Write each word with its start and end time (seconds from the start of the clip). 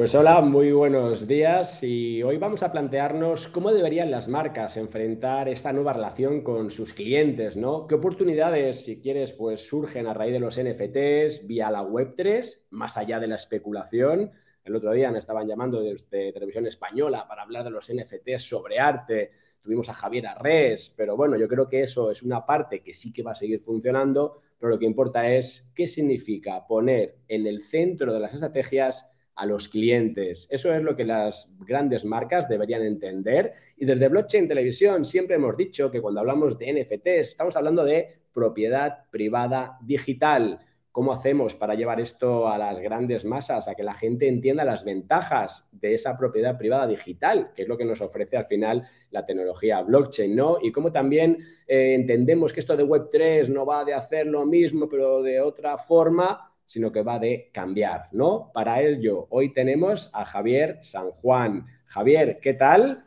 Pues 0.00 0.14
hola, 0.14 0.40
muy 0.40 0.72
buenos 0.72 1.26
días 1.26 1.82
y 1.82 2.22
hoy 2.22 2.38
vamos 2.38 2.62
a 2.62 2.72
plantearnos 2.72 3.48
cómo 3.48 3.70
deberían 3.70 4.10
las 4.10 4.28
marcas 4.28 4.78
enfrentar 4.78 5.46
esta 5.46 5.74
nueva 5.74 5.92
relación 5.92 6.40
con 6.40 6.70
sus 6.70 6.94
clientes, 6.94 7.58
¿no? 7.58 7.86
¿Qué 7.86 7.96
oportunidades, 7.96 8.82
si 8.82 9.02
quieres, 9.02 9.32
pues 9.32 9.68
surgen 9.68 10.06
a 10.06 10.14
raíz 10.14 10.32
de 10.32 10.40
los 10.40 10.58
NFTs 10.58 11.46
vía 11.46 11.70
la 11.70 11.82
Web3, 11.82 12.68
más 12.70 12.96
allá 12.96 13.20
de 13.20 13.26
la 13.26 13.34
especulación? 13.34 14.30
El 14.64 14.74
otro 14.74 14.90
día 14.92 15.10
me 15.10 15.18
estaban 15.18 15.46
llamando 15.46 15.82
desde 15.82 16.32
Televisión 16.32 16.66
Española 16.66 17.28
para 17.28 17.42
hablar 17.42 17.64
de 17.64 17.70
los 17.70 17.92
NFTs 17.92 18.40
sobre 18.40 18.78
arte. 18.78 19.32
Tuvimos 19.60 19.90
a 19.90 19.92
Javier 19.92 20.28
Arrés, 20.28 20.94
pero 20.96 21.14
bueno, 21.14 21.36
yo 21.36 21.46
creo 21.46 21.68
que 21.68 21.82
eso 21.82 22.10
es 22.10 22.22
una 22.22 22.46
parte 22.46 22.82
que 22.82 22.94
sí 22.94 23.12
que 23.12 23.22
va 23.22 23.32
a 23.32 23.34
seguir 23.34 23.60
funcionando, 23.60 24.40
pero 24.58 24.70
lo 24.70 24.78
que 24.78 24.86
importa 24.86 25.30
es 25.30 25.70
qué 25.74 25.86
significa 25.86 26.66
poner 26.66 27.18
en 27.28 27.46
el 27.46 27.60
centro 27.60 28.14
de 28.14 28.20
las 28.20 28.32
estrategias 28.32 29.06
a 29.40 29.46
los 29.46 29.68
clientes. 29.68 30.46
Eso 30.50 30.74
es 30.74 30.82
lo 30.82 30.94
que 30.94 31.06
las 31.06 31.50
grandes 31.60 32.04
marcas 32.04 32.46
deberían 32.46 32.82
entender. 32.82 33.54
Y 33.74 33.86
desde 33.86 34.08
Blockchain 34.08 34.46
Televisión 34.46 35.06
siempre 35.06 35.36
hemos 35.36 35.56
dicho 35.56 35.90
que 35.90 36.02
cuando 36.02 36.20
hablamos 36.20 36.58
de 36.58 36.70
NFTs 36.74 37.30
estamos 37.30 37.56
hablando 37.56 37.82
de 37.82 38.20
propiedad 38.34 39.06
privada 39.10 39.78
digital. 39.80 40.60
¿Cómo 40.92 41.14
hacemos 41.14 41.54
para 41.54 41.74
llevar 41.74 42.00
esto 42.00 42.48
a 42.48 42.58
las 42.58 42.80
grandes 42.80 43.24
masas, 43.24 43.66
a 43.66 43.74
que 43.74 43.82
la 43.82 43.94
gente 43.94 44.28
entienda 44.28 44.62
las 44.62 44.84
ventajas 44.84 45.70
de 45.72 45.94
esa 45.94 46.18
propiedad 46.18 46.58
privada 46.58 46.86
digital, 46.86 47.52
que 47.56 47.62
es 47.62 47.68
lo 47.68 47.78
que 47.78 47.86
nos 47.86 48.02
ofrece 48.02 48.36
al 48.36 48.44
final 48.44 48.86
la 49.10 49.24
tecnología 49.24 49.80
blockchain, 49.80 50.36
¿no? 50.36 50.58
Y 50.60 50.70
cómo 50.70 50.92
también 50.92 51.38
eh, 51.66 51.94
entendemos 51.94 52.52
que 52.52 52.60
esto 52.60 52.76
de 52.76 52.84
Web3 52.84 53.48
no 53.48 53.64
va 53.64 53.86
de 53.86 53.94
hacer 53.94 54.26
lo 54.26 54.44
mismo, 54.44 54.86
pero 54.86 55.22
de 55.22 55.40
otra 55.40 55.78
forma, 55.78 56.49
sino 56.70 56.92
que 56.92 57.02
va 57.02 57.18
de 57.18 57.50
cambiar, 57.52 58.06
¿no? 58.12 58.52
Para 58.54 58.80
ello, 58.80 59.26
hoy 59.30 59.52
tenemos 59.52 60.08
a 60.14 60.24
Javier 60.24 60.78
San 60.82 61.10
Juan. 61.10 61.66
Javier, 61.86 62.38
¿qué 62.40 62.54
tal? 62.54 63.00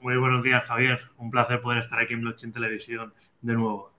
Muy 0.00 0.16
buenos 0.16 0.42
días, 0.42 0.64
Javier. 0.64 0.98
Un 1.18 1.30
placer 1.30 1.60
poder 1.60 1.80
estar 1.80 2.00
aquí 2.00 2.14
en 2.14 2.22
Blockchain 2.22 2.50
Televisión 2.50 3.12
de 3.42 3.52
nuevo. 3.52 3.92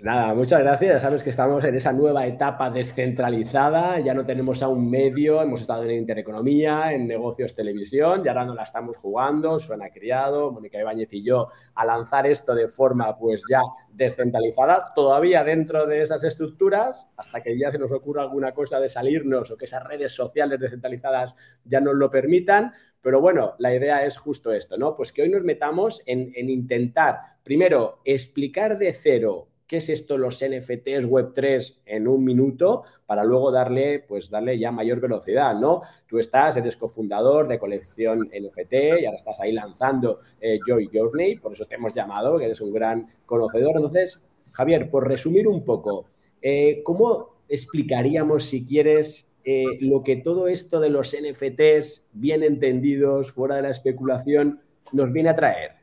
Nada, 0.00 0.32
muchas 0.32 0.60
gracias. 0.60 1.02
Sabes 1.02 1.24
que 1.24 1.30
estamos 1.30 1.64
en 1.64 1.74
esa 1.74 1.92
nueva 1.92 2.24
etapa 2.24 2.70
descentralizada. 2.70 3.98
Ya 3.98 4.14
no 4.14 4.24
tenemos 4.24 4.62
a 4.62 4.68
un 4.68 4.88
medio, 4.88 5.42
hemos 5.42 5.60
estado 5.62 5.82
en 5.82 5.90
Intereconomía, 5.90 6.92
en 6.92 7.08
negocios 7.08 7.52
televisión, 7.52 8.22
y 8.24 8.28
ahora 8.28 8.44
no 8.44 8.54
la 8.54 8.62
estamos 8.62 8.96
jugando. 8.96 9.58
Suena 9.58 9.90
criado, 9.90 10.52
Mónica 10.52 10.78
Ibáñez 10.78 11.12
y 11.14 11.24
yo, 11.24 11.48
a 11.74 11.84
lanzar 11.84 12.28
esto 12.28 12.54
de 12.54 12.68
forma 12.68 13.18
pues 13.18 13.42
ya 13.50 13.60
descentralizada, 13.90 14.92
todavía 14.94 15.42
dentro 15.42 15.84
de 15.84 16.02
esas 16.02 16.22
estructuras, 16.22 17.08
hasta 17.16 17.42
que 17.42 17.58
ya 17.58 17.72
se 17.72 17.78
nos 17.80 17.90
ocurra 17.90 18.22
alguna 18.22 18.52
cosa 18.52 18.78
de 18.78 18.88
salirnos 18.88 19.50
o 19.50 19.56
que 19.56 19.64
esas 19.64 19.82
redes 19.82 20.12
sociales 20.12 20.60
descentralizadas 20.60 21.34
ya 21.64 21.80
nos 21.80 21.96
lo 21.96 22.08
permitan. 22.08 22.72
Pero 23.00 23.20
bueno, 23.20 23.54
la 23.58 23.74
idea 23.74 24.04
es 24.04 24.16
justo 24.16 24.52
esto, 24.52 24.76
¿no? 24.76 24.94
Pues 24.94 25.12
que 25.12 25.22
hoy 25.22 25.28
nos 25.28 25.42
metamos 25.42 26.04
en, 26.06 26.30
en 26.36 26.50
intentar, 26.50 27.18
primero, 27.42 28.00
explicar 28.04 28.78
de 28.78 28.92
cero 28.92 29.47
qué 29.68 29.76
es 29.76 29.90
esto 29.90 30.16
los 30.16 30.42
NFTs 30.42 31.06
Web3 31.06 31.80
en 31.84 32.08
un 32.08 32.24
minuto 32.24 32.84
para 33.06 33.22
luego 33.22 33.52
darle, 33.52 34.00
pues 34.00 34.30
darle 34.30 34.58
ya 34.58 34.72
mayor 34.72 34.98
velocidad, 34.98 35.54
¿no? 35.54 35.82
Tú 36.06 36.18
estás, 36.18 36.56
eres 36.56 36.76
cofundador 36.76 37.46
de 37.46 37.58
colección 37.58 38.30
NFT 38.34 38.72
y 39.00 39.04
ahora 39.04 39.18
estás 39.18 39.40
ahí 39.40 39.52
lanzando 39.52 40.20
eh, 40.40 40.58
Joy 40.66 40.88
Journey, 40.92 41.36
por 41.36 41.52
eso 41.52 41.66
te 41.66 41.74
hemos 41.74 41.92
llamado, 41.92 42.38
que 42.38 42.46
eres 42.46 42.60
un 42.62 42.72
gran 42.72 43.06
conocedor. 43.26 43.76
Entonces, 43.76 44.24
Javier, 44.52 44.90
por 44.90 45.06
resumir 45.06 45.46
un 45.46 45.62
poco, 45.64 46.06
eh, 46.40 46.82
¿cómo 46.82 47.42
explicaríamos, 47.48 48.44
si 48.44 48.64
quieres, 48.64 49.36
eh, 49.44 49.64
lo 49.80 50.02
que 50.02 50.16
todo 50.16 50.48
esto 50.48 50.80
de 50.80 50.88
los 50.88 51.14
NFTs 51.14 52.08
bien 52.12 52.42
entendidos, 52.42 53.32
fuera 53.32 53.56
de 53.56 53.62
la 53.62 53.70
especulación, 53.70 54.60
nos 54.92 55.12
viene 55.12 55.28
a 55.28 55.36
traer? 55.36 55.77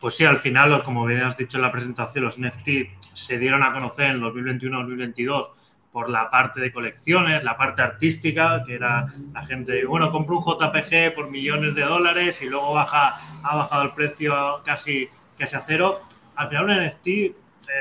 Pues 0.00 0.14
sí, 0.14 0.24
al 0.24 0.38
final, 0.38 0.82
como 0.82 1.04
bien 1.04 1.20
has 1.20 1.36
dicho 1.36 1.58
en 1.58 1.62
la 1.62 1.70
presentación, 1.70 2.24
los 2.24 2.38
NFT 2.38 2.68
se 3.12 3.38
dieron 3.38 3.62
a 3.62 3.70
conocer 3.70 4.06
en 4.06 4.22
2021-2022 4.22 5.50
por 5.92 6.08
la 6.08 6.30
parte 6.30 6.58
de 6.58 6.72
colecciones, 6.72 7.44
la 7.44 7.58
parte 7.58 7.82
artística, 7.82 8.64
que 8.64 8.76
era 8.76 9.06
la 9.34 9.42
gente, 9.44 9.84
bueno, 9.84 10.10
compro 10.10 10.38
un 10.38 10.44
JPG 10.44 11.14
por 11.14 11.30
millones 11.30 11.74
de 11.74 11.82
dólares 11.82 12.40
y 12.40 12.48
luego 12.48 12.72
baja, 12.72 13.20
ha 13.42 13.56
bajado 13.56 13.82
el 13.82 13.90
precio 13.90 14.62
casi, 14.64 15.06
casi 15.36 15.56
a 15.56 15.60
cero. 15.66 16.00
Al 16.34 16.48
final 16.48 16.64
un 16.64 16.86
NFT, 16.86 17.06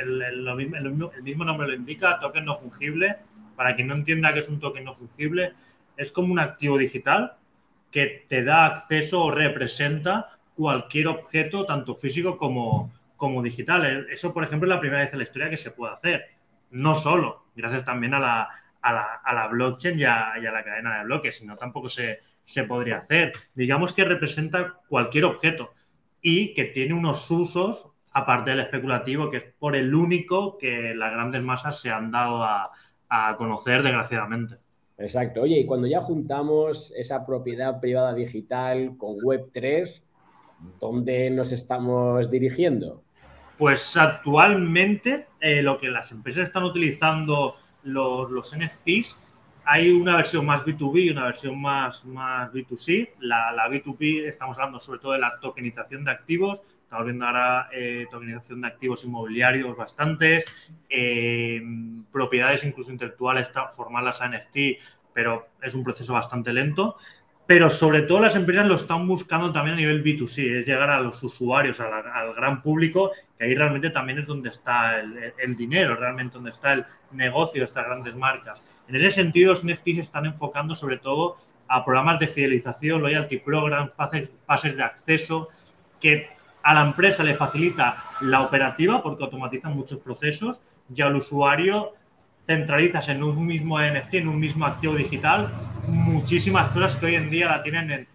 el, 0.02 0.22
el 0.22 1.24
mismo 1.24 1.46
nombre 1.46 1.70
lo 1.70 1.74
indica, 1.74 2.20
token 2.20 2.44
no 2.44 2.56
fungible. 2.56 3.16
Para 3.56 3.76
quien 3.76 3.88
no 3.88 3.94
entienda 3.94 4.34
que 4.34 4.40
es 4.40 4.50
un 4.50 4.60
token 4.60 4.84
no 4.84 4.94
fungible, 4.94 5.54
es 5.96 6.12
como 6.12 6.34
un 6.34 6.40
activo 6.40 6.78
digital 6.78 7.38
que 7.92 8.26
te 8.28 8.44
da 8.44 8.66
acceso 8.66 9.24
o 9.24 9.32
representa 9.32 10.39
cualquier 10.60 11.08
objeto, 11.08 11.66
tanto 11.66 11.96
físico 11.96 12.36
como, 12.36 12.92
como 13.16 13.42
digital. 13.42 14.08
Eso, 14.12 14.34
por 14.34 14.44
ejemplo, 14.44 14.68
es 14.68 14.76
la 14.76 14.82
primera 14.82 15.02
vez 15.02 15.14
en 15.14 15.20
la 15.20 15.24
historia 15.24 15.50
que 15.50 15.56
se 15.56 15.72
puede 15.72 15.94
hacer. 15.94 16.26
No 16.72 16.96
solo, 16.96 17.46
gracias 17.56 17.86
también 17.86 18.14
a 18.14 18.20
la, 18.20 18.50
a 18.82 19.34
la, 19.34 19.48
blockchain 19.48 19.98
y 19.98 20.04
a, 20.04 20.36
la 20.36 20.64
cadena 20.66 20.98
de 20.98 21.06
bloques, 21.06 21.38
sino 21.38 21.56
tampoco 21.56 21.88
se, 21.88 22.20
se 22.44 22.66
podría 22.66 22.98
hacer. 22.98 23.32
Digamos 23.56 23.94
que 23.94 24.04
representa 24.04 24.82
cualquier 24.90 25.24
objeto 25.24 25.72
y 26.22 26.54
que 26.54 26.66
tiene 26.66 26.94
unos 26.94 27.32
usos, 27.32 27.94
aparte 28.12 28.50
del 28.50 28.60
especulativo, 28.60 29.32
que 29.32 29.38
es 29.38 29.46
por 29.58 29.78
el 29.78 29.96
único 29.96 30.58
que 30.58 30.94
las 30.94 31.14
grandes 31.14 31.42
masas 31.42 31.80
se 31.80 31.90
han 31.90 32.12
dado 32.12 32.44
a, 32.44 32.70
a 33.08 33.38
conocer, 33.38 33.82
desgraciadamente. 33.82 34.58
Exacto. 34.98 35.44
Oye, 35.44 35.62
y 35.62 35.66
cuando 35.66 35.88
ya 35.88 36.02
juntamos 36.02 36.92
esa 36.98 37.26
propiedad 37.26 37.80
privada 37.80 38.14
digital 38.14 38.98
con 38.98 39.16
Web3, 39.20 40.04
¿Dónde 40.80 41.30
nos 41.30 41.52
estamos 41.52 42.30
dirigiendo? 42.30 43.02
Pues 43.58 43.98
actualmente 43.98 45.28
eh, 45.40 45.62
lo 45.62 45.78
que 45.78 45.90
las 45.90 46.12
empresas 46.12 46.48
están 46.48 46.64
utilizando 46.64 47.56
los, 47.84 48.32
los, 48.32 48.56
NFTs, 48.58 49.18
hay 49.66 49.92
una 49.92 50.16
versión 50.16 50.46
más 50.46 50.66
B2B 50.66 51.06
y 51.06 51.10
una 51.10 51.26
versión 51.26 51.62
más, 51.62 52.06
más 52.06 52.52
B2C. 52.52 53.12
La, 53.20 53.52
la, 53.52 53.70
B2B 53.70 54.28
estamos 54.28 54.58
hablando 54.58 54.80
sobre 54.80 55.00
todo 55.00 55.12
de 55.12 55.20
la 55.20 55.40
tokenización 55.40 56.04
de 56.06 56.12
activos. 56.12 56.64
Estamos 56.82 57.06
viendo 57.06 57.26
ahora 57.26 57.70
eh, 57.72 58.08
tokenización 58.10 58.62
de 58.62 58.68
activos 58.68 59.04
inmobiliarios 59.04 59.78
bastantes, 59.78 60.72
eh, 60.90 61.62
propiedades 62.12 62.64
incluso 62.64 62.92
intelectuales, 62.92 63.52
formarlas 63.76 64.22
a 64.22 64.30
NFT, 64.30 64.58
pero 65.14 65.50
es 65.62 65.76
un 65.76 65.84
proceso 65.84 66.14
bastante 66.14 66.52
lento 66.52 66.96
pero 67.50 67.72
sobre 67.72 68.04
todo 68.04 68.20
las 68.20 68.36
empresas 68.36 68.68
lo 68.68 68.76
están 68.76 69.08
buscando 69.08 69.52
también 69.52 69.74
a 69.74 69.80
nivel 69.80 70.04
B2C, 70.04 70.60
es 70.60 70.68
llegar 70.68 70.92
a 70.92 71.00
los 71.00 71.24
usuarios, 71.24 71.80
al 71.80 72.36
gran 72.36 72.62
público, 72.62 73.10
que 73.36 73.46
ahí 73.46 73.56
realmente 73.56 73.90
también 73.90 74.20
es 74.20 74.28
donde 74.28 74.50
está 74.50 75.00
el, 75.00 75.58
dinero, 75.58 75.96
realmente 75.96 76.36
donde 76.36 76.52
está 76.52 76.74
el 76.74 76.86
negocio 77.12 77.62
de 77.62 77.66
estas 77.66 77.88
grandes 77.88 78.16
marcas. 78.16 78.64
En 78.88 78.96
ese 78.98 79.10
sentido, 79.10 79.50
los 79.50 79.66
NFTs 79.66 79.96
se 79.96 80.02
están 80.02 80.28
enfocando 80.28 80.76
sobre 80.76 80.98
todo 80.98 81.38
a 81.68 81.84
programas 81.84 82.20
de 82.20 82.28
fidelización, 82.28 83.02
loyalty 83.02 83.40
programs, 83.40 83.94
pases 83.96 84.78
de 84.78 84.84
acceso, 84.84 85.50
que 86.00 86.28
a 86.62 86.76
la 86.76 86.82
empresa 86.86 87.24
le 87.24 87.34
facilita 87.34 88.12
la 88.22 88.44
operativa 88.44 89.02
porque 89.02 89.24
automatizan 89.24 89.76
muchos 89.76 89.98
procesos 89.98 90.62
y 90.94 91.02
al 91.02 91.16
usuario 91.16 91.94
centralizas 92.46 93.10
en 93.10 93.24
un 93.24 93.44
mismo 93.44 93.80
NFT, 93.80 94.14
en 94.14 94.28
un 94.28 94.40
mismo 94.40 94.68
activo 94.68 94.94
digital, 94.94 95.52
muchísimas 96.20 96.68
cosas 96.72 96.98
que 96.98 97.06
hoy 97.06 97.16
en 97.16 97.30
día 97.30 97.48
la 97.48 97.64
tienen 97.64 97.92
en 97.92 98.08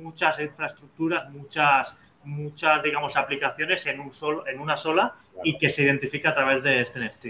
muchas 0.00 0.38
infraestructuras, 0.38 1.28
muchas, 1.32 1.96
muchas 2.22 2.80
digamos, 2.80 3.16
aplicaciones 3.16 3.84
en, 3.86 3.98
un 3.98 4.12
solo, 4.12 4.46
en 4.46 4.60
una 4.60 4.76
sola 4.76 5.16
y 5.42 5.58
que 5.58 5.68
se 5.68 5.82
identifica 5.82 6.30
a 6.30 6.34
través 6.34 6.62
de 6.62 6.80
este 6.80 7.00
NFT. 7.00 7.26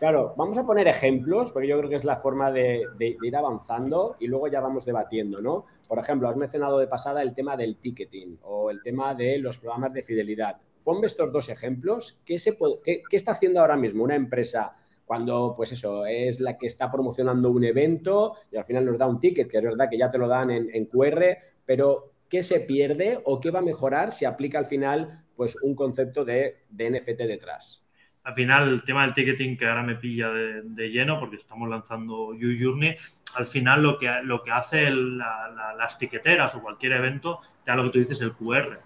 Claro, 0.00 0.34
vamos 0.36 0.58
a 0.58 0.66
poner 0.66 0.88
ejemplos, 0.88 1.52
porque 1.52 1.68
yo 1.68 1.78
creo 1.78 1.88
que 1.88 1.96
es 1.96 2.04
la 2.04 2.16
forma 2.16 2.50
de, 2.50 2.82
de, 2.98 3.16
ir 3.22 3.36
avanzando 3.36 4.16
y 4.18 4.26
luego 4.26 4.48
ya 4.48 4.60
vamos 4.60 4.84
debatiendo, 4.84 5.40
¿no? 5.40 5.66
Por 5.86 6.00
ejemplo, 6.00 6.28
has 6.28 6.36
mencionado 6.36 6.78
de 6.78 6.88
pasada 6.88 7.22
el 7.22 7.32
tema 7.32 7.56
del 7.56 7.76
ticketing 7.76 8.38
o 8.42 8.70
el 8.70 8.82
tema 8.82 9.14
de 9.14 9.38
los 9.38 9.58
programas 9.58 9.92
de 9.92 10.02
fidelidad. 10.02 10.56
Ponme 10.82 11.06
estos 11.06 11.32
dos 11.32 11.48
ejemplos. 11.48 12.20
¿Qué, 12.26 12.40
se 12.40 12.54
puede, 12.54 12.80
qué, 12.82 13.02
qué 13.08 13.16
está 13.16 13.32
haciendo 13.32 13.60
ahora 13.60 13.76
mismo 13.76 14.02
una 14.02 14.16
empresa 14.16 14.72
cuando, 15.04 15.54
pues 15.56 15.72
eso, 15.72 16.06
es 16.06 16.40
la 16.40 16.56
que 16.56 16.66
está 16.66 16.90
promocionando 16.90 17.50
un 17.50 17.64
evento 17.64 18.36
y 18.50 18.56
al 18.56 18.64
final 18.64 18.84
nos 18.86 18.98
da 18.98 19.06
un 19.06 19.20
ticket, 19.20 19.50
que 19.50 19.58
es 19.58 19.62
verdad 19.62 19.88
que 19.90 19.98
ya 19.98 20.10
te 20.10 20.18
lo 20.18 20.28
dan 20.28 20.50
en, 20.50 20.86
QR, 20.86 21.36
pero 21.66 22.12
¿qué 22.28 22.42
se 22.42 22.60
pierde 22.60 23.20
o 23.24 23.40
qué 23.40 23.50
va 23.50 23.58
a 23.58 23.62
mejorar 23.62 24.12
si 24.12 24.24
aplica 24.24 24.58
al 24.58 24.64
final, 24.64 25.24
pues, 25.36 25.56
un 25.62 25.74
concepto 25.74 26.24
de, 26.24 26.64
NFT 26.70 27.18
detrás? 27.18 27.82
Al 28.22 28.34
final, 28.34 28.70
el 28.70 28.82
tema 28.82 29.02
del 29.02 29.12
ticketing 29.12 29.58
que 29.58 29.66
ahora 29.66 29.82
me 29.82 29.96
pilla 29.96 30.30
de, 30.30 30.88
lleno, 30.88 31.20
porque 31.20 31.36
estamos 31.36 31.68
lanzando 31.68 32.32
YouJourney, 32.34 32.96
al 33.36 33.46
final 33.46 33.82
lo 33.82 33.98
que, 33.98 34.10
lo 34.22 34.42
que 34.42 34.50
hace 34.50 34.90
las 34.90 35.98
tiqueteras 35.98 36.54
o 36.54 36.62
cualquier 36.62 36.92
evento, 36.92 37.40
ya 37.66 37.74
lo 37.74 37.84
que 37.84 37.90
tú 37.90 37.98
dices, 37.98 38.20
el 38.22 38.32
QR. 38.32 38.80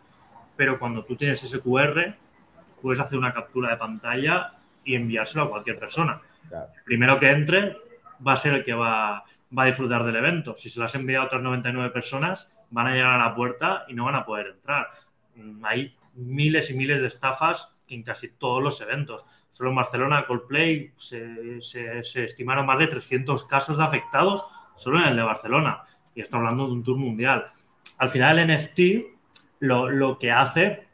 Pero 0.57 0.81
cuando 0.81 1.05
tú 1.05 1.15
tienes 1.15 1.41
ese 1.45 1.61
QR, 1.61 2.17
puedes 2.83 2.99
hacer 2.99 3.17
una 3.17 3.33
captura 3.33 3.71
de 3.71 3.77
pantalla 3.77 4.58
y 4.85 4.95
enviárselo 4.95 5.45
a 5.45 5.51
cualquier 5.51 5.79
persona. 5.79 6.21
Primero 6.85 7.19
que 7.19 7.31
entre, 7.31 7.77
va 8.27 8.33
a 8.33 8.37
ser 8.37 8.55
el 8.55 8.65
que 8.65 8.73
va, 8.73 9.25
va 9.57 9.63
a 9.63 9.67
disfrutar 9.67 10.05
del 10.05 10.17
evento. 10.17 10.57
Si 10.57 10.69
se 10.69 10.79
lo 10.79 10.87
has 10.87 10.95
enviado 10.95 11.25
a 11.25 11.27
otras 11.27 11.43
99 11.43 11.91
personas, 11.91 12.51
van 12.71 12.89
a 12.89 12.93
llegar 12.93 13.21
a 13.21 13.29
la 13.29 13.35
puerta 13.35 13.85
y 13.89 13.95
no 13.95 14.05
van 14.05 14.17
a 14.17 14.25
poder 14.25 14.49
entrar. 14.49 14.89
Mm, 15.35 15.65
hay 15.65 15.95
miles 16.15 16.71
y 16.71 16.75
miles 16.75 17.01
de 17.01 17.07
estafas 17.07 17.75
en 17.89 18.03
casi 18.03 18.29
todos 18.29 18.63
los 18.63 18.81
eventos. 18.81 19.25
Solo 19.51 19.71
en 19.71 19.77
Barcelona, 19.77 20.27
Coldplay, 20.27 20.93
se, 20.97 21.61
se, 21.63 22.25
estimaron 22.25 22.67
más 22.67 22.79
de 22.79 22.87
300 22.87 23.45
casos 23.45 23.79
de 23.79 23.85
afectados 23.85 24.47
solo 24.77 25.01
en 25.01 25.09
el 25.09 25.17
de 25.17 25.23
Barcelona. 25.23 25.83
Y 26.15 26.21
está 26.21 26.37
hablando 26.37 26.67
de 26.67 26.73
un 26.73 26.83
tour 26.83 26.99
mundial. 26.99 27.47
Al 27.99 28.11
final, 28.11 28.39
el 28.39 28.55
NFT 28.55 28.81
lo, 29.61 29.89
lo 29.89 30.19
que 30.19 30.31
hace 30.31 30.87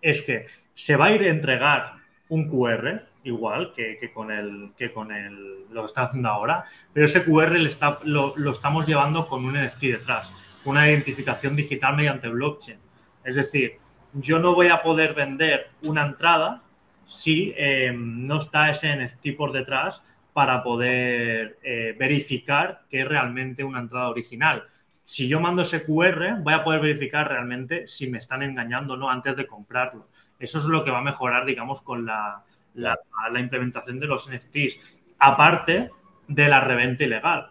es 0.00 0.22
que 0.22 0.46
se 0.74 0.96
va 0.96 1.06
a 1.06 1.12
ir 1.12 1.22
a 1.22 1.28
entregar 1.28 1.94
un 2.28 2.48
QR, 2.48 3.06
igual 3.24 3.72
que, 3.72 3.96
que, 3.98 4.12
con 4.12 4.30
el 4.30 4.72
que 4.76 4.92
con 4.92 5.12
el 5.12 5.62
lo 5.70 5.82
que 5.82 5.86
está 5.86 6.02
haciendo 6.02 6.28
ahora, 6.28 6.64
pero 6.92 7.06
ese 7.06 7.24
QR 7.24 7.56
lo, 8.04 8.50
estamos 8.50 8.86
llevando 8.86 9.26
con 9.26 9.44
un 9.44 9.54
NFT 9.54 9.82
detrás, 9.82 10.32
una 10.64 10.88
identificación 10.88 11.56
digital 11.56 11.96
mediante 11.96 12.28
blockchain. 12.28 12.78
Es 13.24 13.36
decir, 13.36 13.78
yo 14.12 14.38
no 14.38 14.54
voy 14.54 14.68
a 14.68 14.82
poder 14.82 15.14
vender 15.14 15.70
una 15.82 16.04
entrada 16.04 16.62
si 17.06 17.52
eh, 17.56 17.92
no 17.94 18.38
está 18.38 18.70
ese 18.70 18.94
NFT 18.94 19.36
por 19.36 19.52
detrás 19.52 20.02
para 20.32 20.62
poder 20.62 21.58
eh, 21.62 21.94
verificar 21.98 22.82
que 22.88 23.02
es 23.02 23.08
realmente 23.08 23.64
una 23.64 23.80
entrada 23.80 24.08
original. 24.08 24.64
Si 25.04 25.28
yo 25.28 25.40
mando 25.40 25.62
ese 25.62 25.84
QR, 25.84 26.40
voy 26.40 26.54
a 26.54 26.64
poder 26.64 26.80
verificar 26.80 27.28
realmente 27.28 27.86
si 27.88 28.08
me 28.08 28.18
están 28.18 28.42
engañando 28.42 28.94
o 28.94 28.96
no 28.96 29.10
antes 29.10 29.36
de 29.36 29.46
comprarlo. 29.46 30.08
Eso 30.38 30.58
es 30.58 30.64
lo 30.64 30.84
que 30.84 30.90
va 30.90 30.98
a 30.98 31.02
mejorar, 31.02 31.44
digamos, 31.44 31.82
con 31.82 32.06
la, 32.06 32.44
la, 32.74 32.98
la 33.30 33.40
implementación 33.40 34.00
de 34.00 34.06
los 34.06 34.30
NFTs. 34.30 34.78
Aparte 35.18 35.90
de 36.28 36.48
la 36.48 36.60
reventa 36.60 37.04
ilegal. 37.04 37.50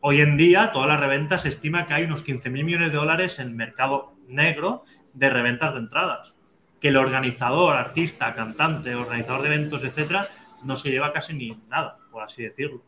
Hoy 0.00 0.20
en 0.20 0.36
día, 0.36 0.70
toda 0.72 0.86
la 0.86 0.96
reventa 0.96 1.38
se 1.38 1.48
estima 1.48 1.86
que 1.86 1.94
hay 1.94 2.04
unos 2.04 2.22
15 2.22 2.50
mil 2.50 2.64
millones 2.64 2.92
de 2.92 2.98
dólares 2.98 3.38
en 3.38 3.56
mercado 3.56 4.12
negro 4.28 4.84
de 5.14 5.30
reventas 5.30 5.72
de 5.72 5.80
entradas. 5.80 6.36
Que 6.80 6.88
el 6.88 6.96
organizador, 6.98 7.76
artista, 7.76 8.34
cantante, 8.34 8.94
organizador 8.94 9.42
de 9.42 9.54
eventos, 9.54 9.82
etcétera, 9.82 10.28
no 10.62 10.76
se 10.76 10.90
lleva 10.90 11.12
casi 11.12 11.34
ni 11.34 11.58
nada, 11.68 11.98
por 12.10 12.22
así 12.22 12.42
decirlo. 12.42 12.82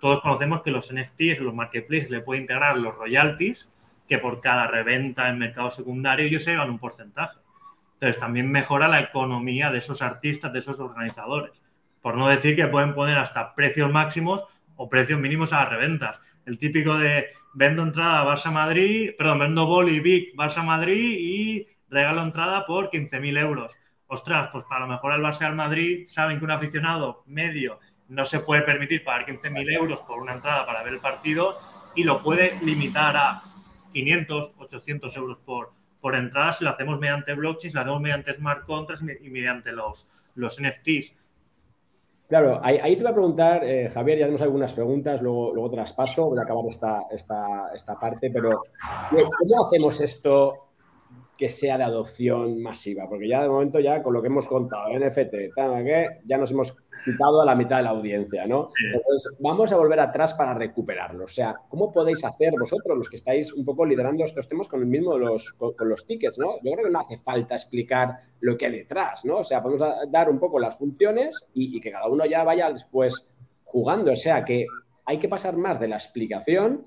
Todos 0.00 0.20
conocemos 0.20 0.62
que 0.62 0.70
los 0.70 0.92
NFTs, 0.92 1.40
los 1.40 1.54
marketplaces, 1.54 2.10
le 2.10 2.20
pueden 2.20 2.44
integrar 2.44 2.78
los 2.78 2.94
royalties, 2.94 3.68
que 4.08 4.18
por 4.18 4.40
cada 4.40 4.66
reventa 4.66 5.28
en 5.28 5.38
mercado 5.38 5.70
secundario 5.70 6.26
ellos 6.26 6.44
se 6.44 6.52
llevan 6.52 6.70
un 6.70 6.78
porcentaje. 6.78 7.38
Entonces 8.00 8.18
también 8.18 8.50
mejora 8.50 8.88
la 8.88 9.00
economía 9.00 9.70
de 9.70 9.76
esos 9.76 10.00
artistas, 10.00 10.50
de 10.54 10.60
esos 10.60 10.80
organizadores. 10.80 11.62
Por 12.00 12.16
no 12.16 12.28
decir 12.28 12.56
que 12.56 12.66
pueden 12.66 12.94
poner 12.94 13.18
hasta 13.18 13.54
precios 13.54 13.92
máximos 13.92 14.46
o 14.76 14.88
precios 14.88 15.20
mínimos 15.20 15.52
a 15.52 15.60
las 15.60 15.68
reventas. 15.68 16.18
El 16.46 16.56
típico 16.56 16.96
de 16.96 17.26
vendo 17.52 17.82
entrada 17.82 18.24
Barça-Madrid, 18.24 19.10
perdón, 19.18 19.40
vendo 19.40 19.66
boli 19.66 20.00
Big 20.00 20.34
Barça-Madrid 20.34 21.16
y 21.18 21.66
regalo 21.90 22.22
entrada 22.22 22.64
por 22.64 22.88
15.000 22.90 23.38
euros. 23.38 23.76
Ostras, 24.06 24.48
pues 24.50 24.64
para 24.66 24.86
lo 24.86 24.86
mejor 24.86 25.12
al 25.12 25.20
Barça 25.20 25.42
al 25.42 25.54
Madrid 25.54 26.06
saben 26.08 26.38
que 26.38 26.44
un 26.46 26.52
aficionado 26.52 27.22
medio 27.26 27.80
no 28.08 28.24
se 28.24 28.40
puede 28.40 28.62
permitir 28.62 29.04
pagar 29.04 29.26
15.000 29.26 29.72
euros 29.74 30.00
por 30.00 30.20
una 30.20 30.32
entrada 30.32 30.64
para 30.64 30.82
ver 30.82 30.94
el 30.94 31.00
partido 31.00 31.58
y 31.94 32.04
lo 32.04 32.22
puede 32.22 32.58
limitar 32.64 33.14
a 33.18 33.42
500, 33.92 34.54
800 34.56 35.16
euros 35.18 35.38
por, 35.44 35.72
por 36.00 36.16
entrada 36.16 36.52
si 36.52 36.64
lo 36.64 36.70
hacemos 36.70 36.98
mediante 36.98 37.34
blockchain, 37.34 37.70
si 37.70 37.74
lo 37.74 37.82
hacemos 37.82 38.00
mediante 38.00 38.34
smart 38.34 38.64
contracts 38.64 39.04
y 39.20 39.30
mediante 39.30 39.72
los, 39.72 40.08
los 40.34 40.60
NFTs. 40.60 41.14
Claro, 42.28 42.60
ahí, 42.62 42.94
te 42.94 43.02
voy 43.02 43.10
a 43.10 43.14
preguntar, 43.14 43.64
eh, 43.64 43.90
Javier, 43.90 44.18
ya 44.18 44.24
tenemos 44.26 44.42
algunas 44.42 44.72
preguntas, 44.72 45.20
luego, 45.20 45.52
luego 45.52 45.70
te 45.70 45.76
voy 45.76 46.38
a 46.38 46.42
acabar 46.42 46.64
esta, 46.68 47.02
esta, 47.10 47.72
esta 47.74 47.98
parte, 47.98 48.30
pero 48.30 48.62
¿cómo 49.10 49.66
hacemos 49.66 50.00
esto 50.00 50.69
que 51.40 51.48
sea 51.48 51.78
de 51.78 51.84
adopción 51.84 52.60
masiva, 52.60 53.08
porque 53.08 53.26
ya 53.26 53.40
de 53.40 53.48
momento 53.48 53.80
ya 53.80 54.02
con 54.02 54.12
lo 54.12 54.20
que 54.20 54.26
hemos 54.26 54.46
contado, 54.46 54.90
NFT, 54.90 55.56
ya 56.26 56.36
nos 56.36 56.50
hemos 56.50 56.76
quitado 57.02 57.40
a 57.40 57.46
la 57.46 57.54
mitad 57.54 57.78
de 57.78 57.84
la 57.84 57.90
audiencia, 57.90 58.46
¿no? 58.46 58.68
Entonces, 58.92 59.38
vamos 59.38 59.72
a 59.72 59.76
volver 59.78 60.00
atrás 60.00 60.34
para 60.34 60.52
recuperarlo. 60.52 61.24
O 61.24 61.28
sea, 61.28 61.56
¿cómo 61.70 61.90
podéis 61.90 62.22
hacer 62.26 62.52
vosotros, 62.60 62.94
los 62.94 63.08
que 63.08 63.16
estáis 63.16 63.54
un 63.54 63.64
poco 63.64 63.86
liderando 63.86 64.22
estos 64.22 64.46
temas 64.48 64.68
con 64.68 64.80
el 64.80 64.86
mismo 64.86 65.16
los, 65.16 65.52
con, 65.52 65.72
los 65.88 66.04
tickets, 66.04 66.38
¿no? 66.38 66.56
Yo 66.62 66.72
creo 66.72 66.84
que 66.84 66.92
no 66.92 67.00
hace 67.00 67.16
falta 67.16 67.54
explicar 67.54 68.20
lo 68.40 68.58
que 68.58 68.66
hay 68.66 68.72
detrás, 68.72 69.24
¿no? 69.24 69.38
O 69.38 69.44
sea, 69.44 69.62
podemos 69.62 70.10
dar 70.10 70.28
un 70.28 70.38
poco 70.38 70.58
las 70.58 70.76
funciones 70.76 71.42
y, 71.54 71.74
y 71.74 71.80
que 71.80 71.90
cada 71.90 72.06
uno 72.06 72.26
ya 72.26 72.44
vaya 72.44 72.70
después 72.70 73.32
jugando. 73.64 74.12
O 74.12 74.16
sea, 74.16 74.44
que 74.44 74.66
hay 75.06 75.18
que 75.18 75.30
pasar 75.30 75.56
más 75.56 75.80
de 75.80 75.88
la 75.88 75.96
explicación 75.96 76.84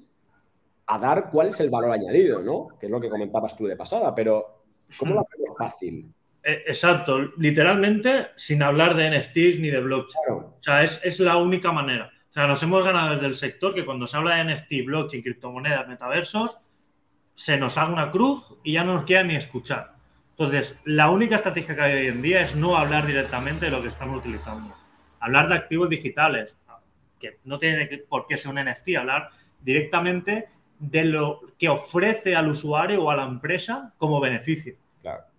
a 0.85 0.99
dar 0.99 1.29
cuál 1.31 1.47
es 1.49 1.59
el 1.59 1.69
valor 1.69 1.91
añadido, 1.91 2.41
¿no? 2.41 2.77
Que 2.79 2.87
es 2.87 2.91
lo 2.91 2.99
que 2.99 3.09
comentabas 3.09 3.55
tú 3.55 3.65
de 3.65 3.75
pasada, 3.75 4.13
pero 4.13 4.63
¿cómo 4.97 5.15
lo 5.15 5.21
hmm. 5.21 5.23
hacemos 5.23 5.57
fácil? 5.57 6.13
Eh, 6.43 6.63
exacto, 6.67 7.19
literalmente 7.37 8.27
sin 8.35 8.61
hablar 8.61 8.95
de 8.95 9.17
NFTs 9.17 9.59
ni 9.59 9.69
de 9.69 9.79
blockchain. 9.79 10.25
O 10.29 10.57
sea, 10.59 10.83
es, 10.83 11.19
la 11.21 11.37
única 11.37 11.71
manera. 11.71 12.11
O 12.29 12.31
sea, 12.33 12.47
nos 12.47 12.61
hemos 12.63 12.83
ganado 12.83 13.13
desde 13.13 13.27
el 13.27 13.35
sector 13.35 13.73
que 13.73 13.85
cuando 13.85 14.07
se 14.07 14.17
habla 14.17 14.35
de 14.35 14.53
NFT, 14.53 14.85
blockchain, 14.85 15.23
criptomonedas, 15.23 15.87
metaversos, 15.87 16.59
se 17.33 17.57
nos 17.57 17.77
haga 17.77 17.93
una 17.93 18.11
cruz 18.11 18.57
y 18.63 18.73
ya 18.73 18.83
no 18.83 18.95
nos 18.95 19.05
queda 19.05 19.23
ni 19.23 19.35
escuchar. 19.35 19.93
Entonces, 20.31 20.79
la 20.83 21.09
única 21.09 21.35
estrategia 21.35 21.75
que 21.75 21.81
hay 21.81 21.93
hoy 21.93 22.07
en 22.07 22.21
día 22.21 22.41
es 22.41 22.55
no 22.55 22.75
hablar 22.75 23.05
directamente 23.05 23.65
de 23.65 23.71
lo 23.71 23.81
que 23.81 23.87
estamos 23.87 24.17
utilizando. 24.17 24.75
Hablar 25.19 25.47
de 25.47 25.55
activos 25.55 25.89
digitales, 25.89 26.59
que 27.19 27.39
no 27.45 27.57
tiene 27.57 27.87
por 28.09 28.27
qué 28.27 28.35
ser 28.35 28.51
un 28.51 28.59
NFT, 28.59 28.97
hablar 28.97 29.29
directamente 29.61 30.47
de 30.89 31.05
lo 31.05 31.39
que 31.57 31.69
ofrece 31.69 32.35
al 32.35 32.49
usuario 32.49 33.03
o 33.03 33.09
a 33.09 33.15
la 33.15 33.23
empresa 33.23 33.93
como 33.97 34.19
beneficio. 34.19 34.75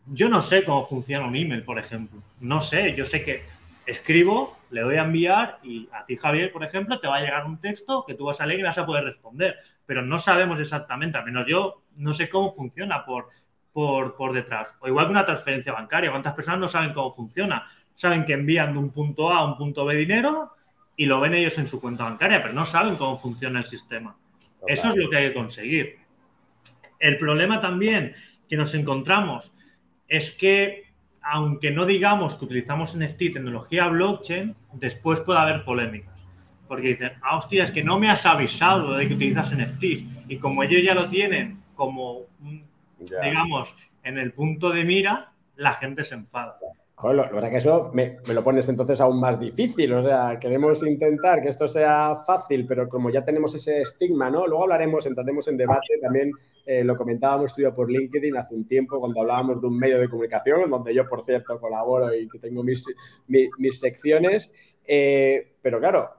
Yo 0.06 0.28
no 0.28 0.40
sé 0.40 0.64
cómo 0.64 0.82
funciona 0.82 1.26
un 1.26 1.34
email, 1.34 1.62
por 1.62 1.78
ejemplo. 1.78 2.20
No 2.40 2.60
sé, 2.60 2.94
yo 2.94 3.06
sé 3.06 3.24
que 3.24 3.44
escribo, 3.86 4.58
le 4.70 4.82
doy 4.82 4.96
a 4.96 5.04
enviar 5.04 5.58
y 5.62 5.88
a 5.92 6.04
ti, 6.04 6.16
Javier, 6.16 6.52
por 6.52 6.62
ejemplo, 6.62 7.00
te 7.00 7.08
va 7.08 7.16
a 7.16 7.20
llegar 7.20 7.46
un 7.46 7.58
texto 7.58 8.04
que 8.06 8.14
tú 8.14 8.26
vas 8.26 8.40
a 8.40 8.46
leer 8.46 8.60
y 8.60 8.62
vas 8.62 8.76
a 8.76 8.84
poder 8.84 9.04
responder. 9.04 9.56
Pero 9.86 10.02
no 10.02 10.18
sabemos 10.18 10.60
exactamente, 10.60 11.16
al 11.16 11.24
menos 11.24 11.46
yo 11.46 11.82
no 11.96 12.12
sé 12.12 12.28
cómo 12.28 12.52
funciona 12.52 13.04
por, 13.04 13.28
por, 13.72 14.14
por 14.16 14.32
detrás. 14.32 14.76
O 14.80 14.88
igual 14.88 15.06
que 15.06 15.12
una 15.12 15.26
transferencia 15.26 15.72
bancaria, 15.72 16.10
¿cuántas 16.10 16.34
personas 16.34 16.60
no 16.60 16.68
saben 16.68 16.92
cómo 16.92 17.12
funciona? 17.12 17.66
Saben 17.94 18.24
que 18.24 18.34
envían 18.34 18.72
de 18.72 18.78
un 18.78 18.90
punto 18.90 19.30
A 19.30 19.38
a 19.38 19.44
un 19.44 19.56
punto 19.56 19.84
B 19.84 19.96
dinero 19.96 20.52
y 20.96 21.06
lo 21.06 21.20
ven 21.20 21.34
ellos 21.34 21.58
en 21.58 21.66
su 21.66 21.80
cuenta 21.80 22.04
bancaria, 22.04 22.42
pero 22.42 22.54
no 22.54 22.64
saben 22.64 22.96
cómo 22.96 23.16
funciona 23.16 23.58
el 23.58 23.66
sistema. 23.66 24.16
Eso 24.66 24.90
es 24.90 24.96
lo 24.96 25.10
que 25.10 25.16
hay 25.16 25.28
que 25.28 25.34
conseguir. 25.34 25.98
El 26.98 27.18
problema 27.18 27.60
también 27.60 28.14
que 28.48 28.56
nos 28.56 28.74
encontramos 28.74 29.54
es 30.08 30.32
que, 30.32 30.84
aunque 31.22 31.70
no 31.70 31.86
digamos 31.86 32.36
que 32.36 32.44
utilizamos 32.44 32.96
NFT, 32.96 33.34
tecnología 33.34 33.88
blockchain, 33.88 34.54
después 34.72 35.20
puede 35.20 35.40
haber 35.40 35.64
polémicas. 35.64 36.14
Porque 36.68 36.88
dicen, 36.88 37.12
ah, 37.22 37.36
hostia, 37.36 37.64
es 37.64 37.72
que 37.72 37.84
no 37.84 37.98
me 37.98 38.10
has 38.10 38.24
avisado 38.24 38.94
de 38.94 39.06
que 39.06 39.14
utilizas 39.14 39.54
NFTs. 39.54 40.04
Y 40.28 40.38
como 40.38 40.62
ellos 40.62 40.82
ya 40.82 40.94
lo 40.94 41.08
tienen 41.08 41.62
como, 41.74 42.22
digamos, 42.98 43.74
en 44.02 44.18
el 44.18 44.32
punto 44.32 44.70
de 44.70 44.84
mira, 44.84 45.32
la 45.56 45.74
gente 45.74 46.04
se 46.04 46.14
enfada. 46.14 46.58
Joder, 46.96 47.16
lo, 47.32 47.40
que 47.40 47.50
que 47.50 47.56
eso 47.56 47.90
me, 47.92 48.18
lo 48.32 48.44
pones 48.44 48.68
entonces 48.68 49.00
aún 49.00 49.18
más 49.18 49.38
difícil. 49.38 49.92
O 49.94 50.02
sea, 50.02 50.38
queremos 50.38 50.86
intentar 50.86 51.42
que 51.42 51.48
esto 51.48 51.66
sea 51.66 52.16
fácil, 52.24 52.66
pero 52.66 52.88
como 52.88 53.10
ya 53.10 53.24
tenemos 53.24 53.52
ese 53.54 53.80
estigma, 53.80 54.30
¿no? 54.30 54.46
Luego 54.46 54.62
hablaremos, 54.62 55.04
entraremos 55.04 55.48
en 55.48 55.56
debate. 55.56 55.98
También 56.00 56.30
eh, 56.64 56.84
lo 56.84 56.96
comentábamos 56.96 57.52
tú 57.52 57.62
por 57.74 57.90
LinkedIn 57.90 58.36
hace 58.36 58.54
un 58.54 58.68
tiempo 58.68 59.00
cuando 59.00 59.20
hablábamos 59.22 59.60
de 59.60 59.66
un 59.66 59.76
medio 59.76 59.98
de 59.98 60.08
comunicación, 60.08 60.70
donde 60.70 60.94
yo, 60.94 61.08
por 61.08 61.24
cierto, 61.24 61.60
colaboro 61.60 62.14
y 62.14 62.28
que 62.28 62.38
tengo 62.38 62.62
mis, 62.62 62.84
mis, 63.26 63.80
secciones. 63.80 64.54
Eh, 64.86 65.56
pero 65.60 65.80
claro, 65.80 66.10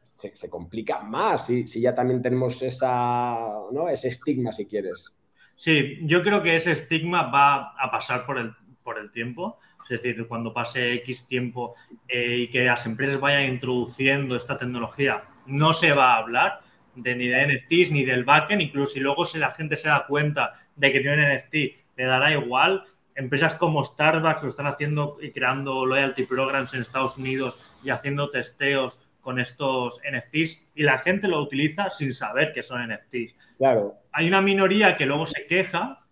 se, 0.00 0.48
complica 0.48 1.00
más 1.00 1.46
si, 1.46 1.66
si, 1.66 1.82
ya 1.82 1.94
también 1.94 2.22
tenemos 2.22 2.62
esa, 2.62 3.46
¿no? 3.72 3.90
ese 3.90 4.08
estigma, 4.08 4.52
si 4.52 4.64
quieres. 4.64 5.14
Sí, 5.54 5.98
yo 6.06 6.22
creo 6.22 6.42
que 6.42 6.56
ese 6.56 6.72
estigma 6.72 7.30
va 7.30 7.74
a 7.78 7.90
pasar 7.90 8.24
por 8.24 8.38
el, 8.38 8.52
por 8.82 8.98
el 8.98 9.12
tiempo 9.12 9.58
es 9.84 10.02
decir, 10.02 10.26
cuando 10.26 10.52
pase 10.52 10.94
X 10.94 11.26
tiempo 11.26 11.74
eh, 12.08 12.36
y 12.38 12.48
que 12.48 12.64
las 12.64 12.86
empresas 12.86 13.20
vayan 13.20 13.44
introduciendo 13.44 14.36
esta 14.36 14.56
tecnología, 14.56 15.24
no 15.46 15.72
se 15.72 15.92
va 15.92 16.14
a 16.14 16.18
hablar 16.18 16.60
de 16.94 17.14
ni 17.16 17.28
de 17.28 17.46
NFTs 17.46 17.90
ni 17.90 18.04
del 18.04 18.24
backend, 18.24 18.62
incluso 18.62 18.94
si 18.94 19.00
luego 19.00 19.24
si 19.24 19.38
la 19.38 19.50
gente 19.50 19.76
se 19.76 19.88
da 19.88 20.06
cuenta 20.06 20.52
de 20.76 20.92
que 20.92 21.00
tiene 21.00 21.36
NFT, 21.36 21.54
le 21.96 22.04
dará 22.04 22.32
igual. 22.32 22.84
Empresas 23.14 23.54
como 23.54 23.84
Starbucks 23.84 24.42
lo 24.42 24.48
están 24.48 24.66
haciendo 24.66 25.18
y 25.20 25.30
creando 25.30 25.86
loyalty 25.86 26.24
programs 26.24 26.74
en 26.74 26.80
Estados 26.80 27.16
Unidos 27.16 27.60
y 27.84 27.90
haciendo 27.90 28.30
testeos 28.30 29.00
con 29.20 29.40
estos 29.40 30.00
NFTs 30.10 30.66
y 30.74 30.82
la 30.82 30.98
gente 30.98 31.28
lo 31.28 31.40
utiliza 31.40 31.90
sin 31.90 32.12
saber 32.12 32.52
que 32.52 32.62
son 32.62 32.86
NFTs. 32.86 33.34
Claro. 33.56 33.94
Hay 34.12 34.28
una 34.28 34.42
minoría 34.42 34.96
que 34.96 35.06
luego 35.06 35.26
se 35.26 35.46
queja 35.46 36.03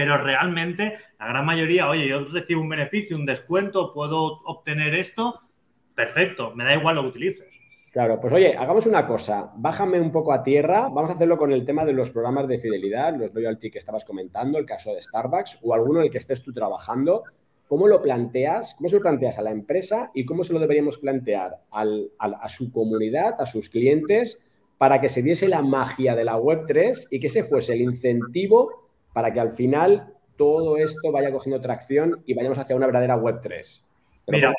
pero 0.00 0.16
realmente 0.16 0.94
la 1.18 1.26
gran 1.26 1.44
mayoría, 1.44 1.86
oye, 1.86 2.08
yo 2.08 2.24
recibo 2.24 2.62
un 2.62 2.70
beneficio, 2.70 3.18
un 3.18 3.26
descuento, 3.26 3.92
puedo 3.92 4.40
obtener 4.46 4.94
esto, 4.94 5.42
perfecto, 5.94 6.54
me 6.54 6.64
da 6.64 6.74
igual 6.74 6.96
lo 6.96 7.02
que 7.02 7.08
utilices. 7.08 7.46
Claro, 7.92 8.18
pues 8.18 8.32
oye, 8.32 8.56
hagamos 8.56 8.86
una 8.86 9.06
cosa, 9.06 9.52
bájame 9.56 10.00
un 10.00 10.10
poco 10.10 10.32
a 10.32 10.42
tierra, 10.42 10.88
vamos 10.88 11.10
a 11.10 11.12
hacerlo 11.16 11.36
con 11.36 11.52
el 11.52 11.66
tema 11.66 11.84
de 11.84 11.92
los 11.92 12.10
programas 12.12 12.48
de 12.48 12.56
fidelidad, 12.56 13.14
los 13.14 13.34
loyalty 13.34 13.70
que 13.70 13.76
estabas 13.76 14.06
comentando, 14.06 14.56
el 14.56 14.64
caso 14.64 14.94
de 14.94 15.02
Starbucks 15.02 15.58
o 15.60 15.74
alguno 15.74 15.98
en 15.98 16.06
el 16.06 16.10
que 16.10 16.16
estés 16.16 16.42
tú 16.42 16.50
trabajando. 16.50 17.24
¿Cómo 17.68 17.86
lo 17.86 18.00
planteas? 18.00 18.74
¿Cómo 18.76 18.88
se 18.88 18.96
lo 18.96 19.02
planteas 19.02 19.38
a 19.38 19.42
la 19.42 19.50
empresa 19.50 20.10
y 20.14 20.24
cómo 20.24 20.44
se 20.44 20.54
lo 20.54 20.60
deberíamos 20.60 20.96
plantear 20.96 21.58
a 21.70 22.48
su 22.48 22.72
comunidad, 22.72 23.34
a 23.38 23.44
sus 23.44 23.68
clientes, 23.68 24.42
para 24.78 24.98
que 24.98 25.10
se 25.10 25.20
diese 25.20 25.46
la 25.46 25.60
magia 25.60 26.16
de 26.16 26.24
la 26.24 26.38
Web3 26.38 27.08
y 27.10 27.20
que 27.20 27.26
ese 27.26 27.44
fuese 27.44 27.74
el 27.74 27.82
incentivo 27.82 28.88
para 29.12 29.32
que 29.32 29.40
al 29.40 29.52
final 29.52 30.14
todo 30.36 30.76
esto 30.76 31.12
vaya 31.12 31.32
cogiendo 31.32 31.60
tracción 31.60 32.22
y 32.26 32.34
vayamos 32.34 32.58
hacia 32.58 32.76
una 32.76 32.86
verdadera 32.86 33.16
Web3? 33.16 33.82
Mira, 34.28 34.54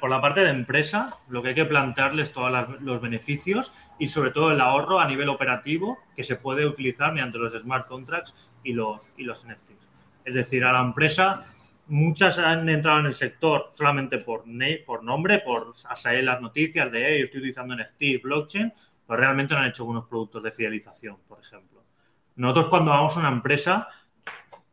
por 0.00 0.10
la 0.10 0.20
parte 0.20 0.40
de 0.40 0.50
empresa, 0.50 1.16
lo 1.28 1.42
que 1.42 1.50
hay 1.50 1.54
que 1.54 1.64
plantearles 1.64 2.32
todos 2.32 2.52
los 2.80 3.00
beneficios 3.00 3.72
y 3.98 4.06
sobre 4.06 4.30
todo 4.30 4.50
el 4.52 4.60
ahorro 4.60 5.00
a 5.00 5.08
nivel 5.08 5.28
operativo 5.28 5.98
que 6.14 6.24
se 6.24 6.36
puede 6.36 6.66
utilizar 6.66 7.12
mediante 7.12 7.38
los 7.38 7.52
smart 7.52 7.86
contracts 7.86 8.34
y 8.62 8.72
los, 8.72 9.12
y 9.16 9.24
los 9.24 9.46
NFTs. 9.46 9.90
Es 10.24 10.34
decir, 10.34 10.64
a 10.64 10.72
la 10.72 10.80
empresa, 10.80 11.44
muchas 11.88 12.38
han 12.38 12.68
entrado 12.68 13.00
en 13.00 13.06
el 13.06 13.14
sector 13.14 13.66
solamente 13.72 14.18
por, 14.18 14.44
por 14.86 15.04
nombre, 15.04 15.40
por 15.40 15.76
salir 15.76 16.24
las 16.24 16.40
noticias 16.40 16.90
de, 16.90 17.06
hey, 17.06 17.22
estoy 17.24 17.40
utilizando 17.40 17.74
NFT, 17.74 18.22
blockchain, 18.22 18.72
pero 19.06 19.20
realmente 19.20 19.54
no 19.54 19.60
han 19.60 19.68
hecho 19.68 19.82
algunos 19.82 20.06
productos 20.06 20.42
de 20.42 20.52
fidelización, 20.52 21.16
por 21.28 21.40
ejemplo. 21.40 21.81
Nosotros 22.36 22.66
cuando 22.68 22.90
vamos 22.90 23.16
a 23.16 23.20
una 23.20 23.28
empresa 23.28 23.88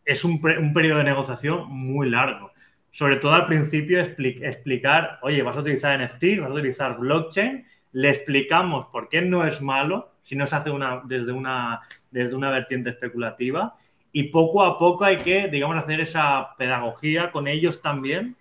es 0.06 0.24
un, 0.24 0.42
un 0.60 0.74
periodo 0.74 1.00
de 1.00 1.04
negociación 1.04 1.68
muy 1.70 2.10
largo 2.10 2.52
sobre 2.92 3.18
todo 3.18 3.34
al 3.34 3.46
principio, 3.46 4.00
explicar, 4.02 5.20
oye, 5.22 5.44
vas 5.44 5.56
a 5.58 5.62
utilizar 5.62 6.00
NFT, 6.00 6.42
vas 6.42 6.50
a 6.50 6.54
utilizar 6.54 6.98
blockchain, 6.98 7.66
le 7.92 8.10
explicamos 8.10 8.88
por 8.88 9.10
qué 9.10 9.22
no 9.22 9.46
es 9.46 9.62
malo 9.62 10.12
si 10.22 10.36
no 10.36 10.46
se 10.46 10.56
hace 10.56 10.70
una, 10.70 11.02
desde, 11.06 11.32
una, 11.32 11.82
desde 12.12 12.36
una 12.36 12.52
vertiente 12.52 12.90
especulativa 12.90 13.76
y 14.12 14.24
poco 14.24 14.64
a 14.64 14.78
poco 14.78 15.06
hay 15.06 15.18
que, 15.18 15.48
digamos, 15.48 15.78
hacer 15.78 16.02
esa 16.02 16.56
pedagogía 16.58 17.32
con 17.32 17.48
ellos 17.48 17.82
también 17.82 18.36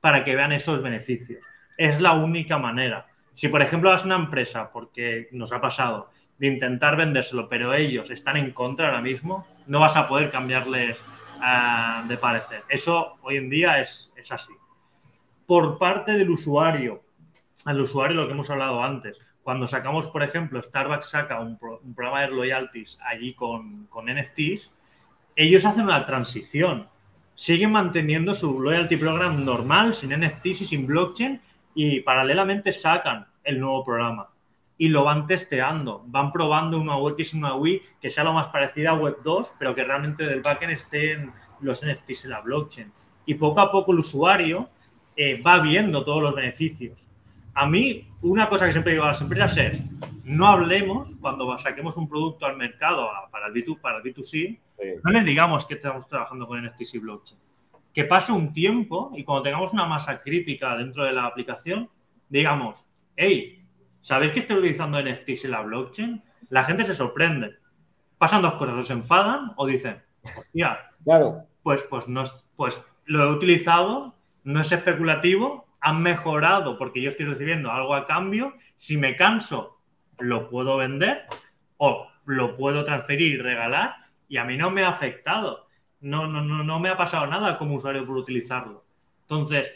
para 0.00 0.22
que 0.22 0.36
vean 0.36 0.52
esos 0.52 0.82
beneficios. 0.82 1.42
Es 1.76 2.00
la 2.00 2.12
única 2.12 2.58
manera. 2.58 3.06
Si, 3.32 3.48
por 3.48 3.62
ejemplo, 3.62 3.90
vas 3.90 4.02
a 4.02 4.06
una 4.06 4.16
empresa, 4.16 4.70
porque 4.70 5.28
nos 5.32 5.52
ha 5.52 5.60
pasado, 5.60 6.10
de 6.38 6.46
intentar 6.46 6.96
vendérselo, 6.96 7.48
pero 7.48 7.74
ellos 7.74 8.10
están 8.10 8.36
en 8.36 8.52
contra 8.52 8.88
ahora 8.88 9.02
mismo, 9.02 9.46
no 9.66 9.80
vas 9.80 9.96
a 9.96 10.08
poder 10.08 10.30
cambiarles 10.30 10.96
de 12.08 12.16
parecer. 12.16 12.64
Eso 12.68 13.16
hoy 13.22 13.36
en 13.36 13.50
día 13.50 13.80
es, 13.80 14.12
así. 14.30 14.52
Por 15.46 15.78
parte 15.78 16.12
del 16.12 16.30
usuario, 16.30 17.02
al 17.64 17.80
usuario 17.80 18.16
lo 18.16 18.26
que 18.26 18.32
hemos 18.32 18.50
hablado 18.50 18.82
antes, 18.82 19.20
cuando 19.42 19.66
sacamos, 19.66 20.08
por 20.08 20.22
ejemplo, 20.22 20.62
Starbucks 20.62 21.10
saca 21.10 21.40
un, 21.40 21.58
programa 21.58 22.22
de 22.22 22.28
loyalties 22.28 22.98
allí 23.02 23.34
con, 23.34 23.86
con, 23.86 24.06
NFTs, 24.06 24.72
ellos 25.36 25.64
hacen 25.64 25.84
una 25.84 26.04
transición. 26.04 26.88
Siguen 27.34 27.70
manteniendo 27.70 28.34
su 28.34 28.60
loyalty 28.60 28.96
program 28.96 29.44
normal, 29.44 29.94
sin 29.94 30.10
NFTs 30.10 30.62
y 30.62 30.66
sin 30.66 30.86
blockchain, 30.86 31.40
y 31.74 32.00
paralelamente 32.00 32.72
sacan 32.72 33.26
el 33.44 33.60
nuevo 33.60 33.84
programa 33.84 34.28
y 34.78 34.88
lo 34.88 35.02
van 35.04 35.26
testeando, 35.26 36.04
van 36.06 36.32
probando 36.32 36.78
una 36.78 36.96
UX 36.96 37.34
y 37.34 37.38
una 37.38 37.56
UI 37.56 37.82
que 38.00 38.08
sea 38.08 38.22
lo 38.22 38.32
más 38.32 38.46
parecida 38.46 38.90
a 38.90 38.94
Web 38.94 39.18
2, 39.24 39.54
pero 39.58 39.74
que 39.74 39.82
realmente 39.82 40.24
del 40.24 40.40
backend 40.40 40.72
estén 40.72 41.32
los 41.60 41.84
NFTs 41.84 42.26
en 42.26 42.30
la 42.30 42.40
blockchain. 42.40 42.92
Y 43.26 43.34
poco 43.34 43.60
a 43.60 43.72
poco 43.72 43.92
el 43.92 43.98
usuario 43.98 44.70
eh, 45.16 45.42
va 45.42 45.58
viendo 45.58 46.04
todos 46.04 46.22
los 46.22 46.34
beneficios. 46.34 47.08
A 47.54 47.66
mí, 47.66 48.08
una 48.22 48.48
cosa 48.48 48.66
que 48.66 48.72
siempre 48.72 48.92
digo 48.92 49.04
a 49.04 49.08
las 49.08 49.20
empresas 49.20 49.56
es, 49.56 49.82
no 50.22 50.46
hablemos 50.46 51.16
cuando 51.20 51.58
saquemos 51.58 51.96
un 51.96 52.08
producto 52.08 52.46
al 52.46 52.56
mercado 52.56 53.08
para 53.32 53.48
el, 53.48 53.54
B2, 53.54 53.80
para 53.80 53.98
el 53.98 54.04
B2C, 54.04 54.60
no 55.02 55.10
les 55.10 55.24
digamos 55.24 55.66
que 55.66 55.74
estamos 55.74 56.06
trabajando 56.06 56.46
con 56.46 56.64
NFTs 56.64 56.94
y 56.94 56.98
blockchain. 56.98 57.40
Que 57.92 58.04
pase 58.04 58.30
un 58.30 58.52
tiempo 58.52 59.10
y 59.16 59.24
cuando 59.24 59.42
tengamos 59.42 59.72
una 59.72 59.86
masa 59.86 60.20
crítica 60.20 60.76
dentro 60.76 61.02
de 61.02 61.12
la 61.12 61.26
aplicación, 61.26 61.90
digamos, 62.28 62.86
hey, 63.16 63.58
¿Sabéis 64.00 64.32
que 64.32 64.40
estoy 64.40 64.58
utilizando 64.58 65.00
NFTs 65.02 65.44
en 65.44 65.50
la 65.50 65.62
blockchain? 65.62 66.22
La 66.50 66.64
gente 66.64 66.84
se 66.84 66.94
sorprende. 66.94 67.56
Pasan 68.16 68.42
dos 68.42 68.54
cosas, 68.54 68.76
o 68.76 68.82
se 68.82 68.92
enfadan 68.92 69.52
o 69.56 69.66
dicen, 69.66 70.02
hostia, 70.22 70.78
claro. 71.04 71.44
pues, 71.62 71.82
pues, 71.82 72.08
no, 72.08 72.22
pues 72.56 72.82
lo 73.04 73.22
he 73.22 73.32
utilizado, 73.32 74.14
no 74.44 74.60
es 74.60 74.72
especulativo, 74.72 75.68
han 75.80 76.02
mejorado 76.02 76.78
porque 76.78 77.00
yo 77.00 77.10
estoy 77.10 77.26
recibiendo 77.26 77.70
algo 77.70 77.94
a 77.94 78.06
cambio. 78.06 78.54
Si 78.76 78.96
me 78.96 79.16
canso, 79.16 79.78
lo 80.18 80.48
puedo 80.48 80.76
vender 80.76 81.26
o 81.76 82.08
lo 82.24 82.56
puedo 82.56 82.84
transferir 82.84 83.34
y 83.34 83.38
regalar 83.38 83.94
y 84.28 84.36
a 84.36 84.44
mí 84.44 84.56
no 84.56 84.70
me 84.70 84.84
ha 84.84 84.88
afectado. 84.88 85.66
No, 86.00 86.26
no, 86.26 86.42
no, 86.42 86.62
no 86.62 86.78
me 86.78 86.90
ha 86.90 86.96
pasado 86.96 87.26
nada 87.26 87.56
como 87.56 87.74
usuario 87.74 88.06
por 88.06 88.16
utilizarlo. 88.16 88.84
Entonces, 89.22 89.74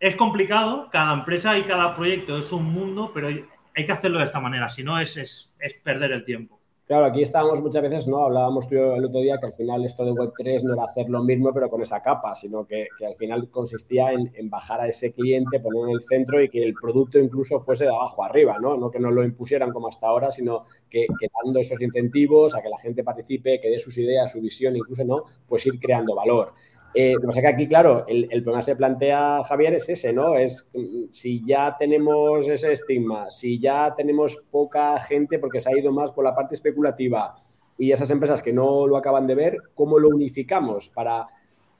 es 0.00 0.16
complicado, 0.16 0.88
cada 0.90 1.14
empresa 1.14 1.56
y 1.56 1.62
cada 1.62 1.94
proyecto 1.94 2.36
es 2.38 2.52
un 2.52 2.64
mundo, 2.64 3.10
pero 3.14 3.28
hay 3.74 3.84
que 3.84 3.92
hacerlo 3.92 4.18
de 4.18 4.24
esta 4.24 4.40
manera, 4.40 4.68
si 4.68 4.82
no 4.82 4.98
es, 4.98 5.16
es, 5.16 5.54
perder 5.82 6.12
el 6.12 6.24
tiempo. 6.24 6.60
Claro, 6.86 7.06
aquí 7.06 7.22
estábamos 7.22 7.62
muchas 7.62 7.82
veces, 7.82 8.06
¿no? 8.06 8.26
Hablábamos 8.26 8.68
tú 8.68 8.74
el 8.74 9.06
otro 9.06 9.20
día 9.20 9.38
que 9.40 9.46
al 9.46 9.54
final 9.54 9.82
esto 9.86 10.04
de 10.04 10.12
Web3 10.12 10.64
no 10.64 10.74
era 10.74 10.84
hacer 10.84 11.08
lo 11.08 11.24
mismo, 11.24 11.50
pero 11.54 11.70
con 11.70 11.80
esa 11.80 12.02
capa, 12.02 12.34
sino 12.34 12.66
que, 12.66 12.88
al 13.06 13.14
final 13.14 13.48
consistía 13.48 14.12
en, 14.12 14.50
bajar 14.50 14.82
a 14.82 14.86
ese 14.86 15.14
cliente, 15.14 15.60
ponerlo 15.60 15.88
en 15.88 15.94
el 15.94 16.02
centro 16.02 16.42
y 16.42 16.50
que 16.50 16.62
el 16.62 16.74
producto 16.74 17.18
incluso 17.18 17.58
fuese 17.60 17.84
de 17.84 17.90
abajo 17.90 18.22
arriba, 18.22 18.58
¿no? 18.60 18.76
No 18.76 18.90
que 18.90 19.00
no 19.00 19.10
lo 19.10 19.24
impusieran 19.24 19.72
como 19.72 19.88
hasta 19.88 20.08
ahora, 20.08 20.30
sino 20.30 20.66
que, 20.90 21.06
que 21.18 21.28
dando 21.42 21.58
esos 21.58 21.80
incentivos 21.80 22.54
a 22.54 22.60
que 22.60 22.68
la 22.68 22.78
gente 22.78 23.02
participe, 23.02 23.62
que 23.62 23.70
dé 23.70 23.78
sus 23.78 23.96
ideas, 23.96 24.30
su 24.30 24.42
visión, 24.42 24.76
incluso, 24.76 25.04
¿no? 25.04 25.24
Pues 25.48 25.64
ir 25.64 25.80
creando 25.80 26.14
valor. 26.14 26.52
Eh, 26.94 27.14
lo 27.14 27.20
que 27.20 27.26
pasa 27.26 27.40
que 27.40 27.46
aquí, 27.48 27.66
claro, 27.66 28.04
el, 28.06 28.28
problema 28.28 28.60
que 28.60 28.62
se 28.62 28.76
plantea, 28.76 29.42
Javier, 29.42 29.74
es 29.74 29.88
ese, 29.88 30.12
¿no? 30.12 30.36
Es 30.36 30.70
mm, 30.72 31.10
si 31.10 31.44
ya 31.44 31.76
tenemos 31.76 32.48
ese 32.48 32.72
estigma, 32.72 33.30
si 33.32 33.58
ya 33.58 33.94
tenemos 33.96 34.36
poca 34.50 34.98
gente 35.00 35.40
porque 35.40 35.60
se 35.60 35.70
ha 35.70 35.78
ido 35.78 35.90
más 35.90 36.12
por 36.12 36.24
la 36.24 36.34
parte 36.34 36.54
especulativa 36.54 37.34
y 37.76 37.90
esas 37.90 38.10
empresas 38.10 38.42
que 38.42 38.52
no 38.52 38.86
lo 38.86 38.96
acaban 38.96 39.26
de 39.26 39.34
ver, 39.34 39.56
¿cómo 39.74 39.98
lo 39.98 40.08
unificamos 40.08 40.88
para, 40.88 41.26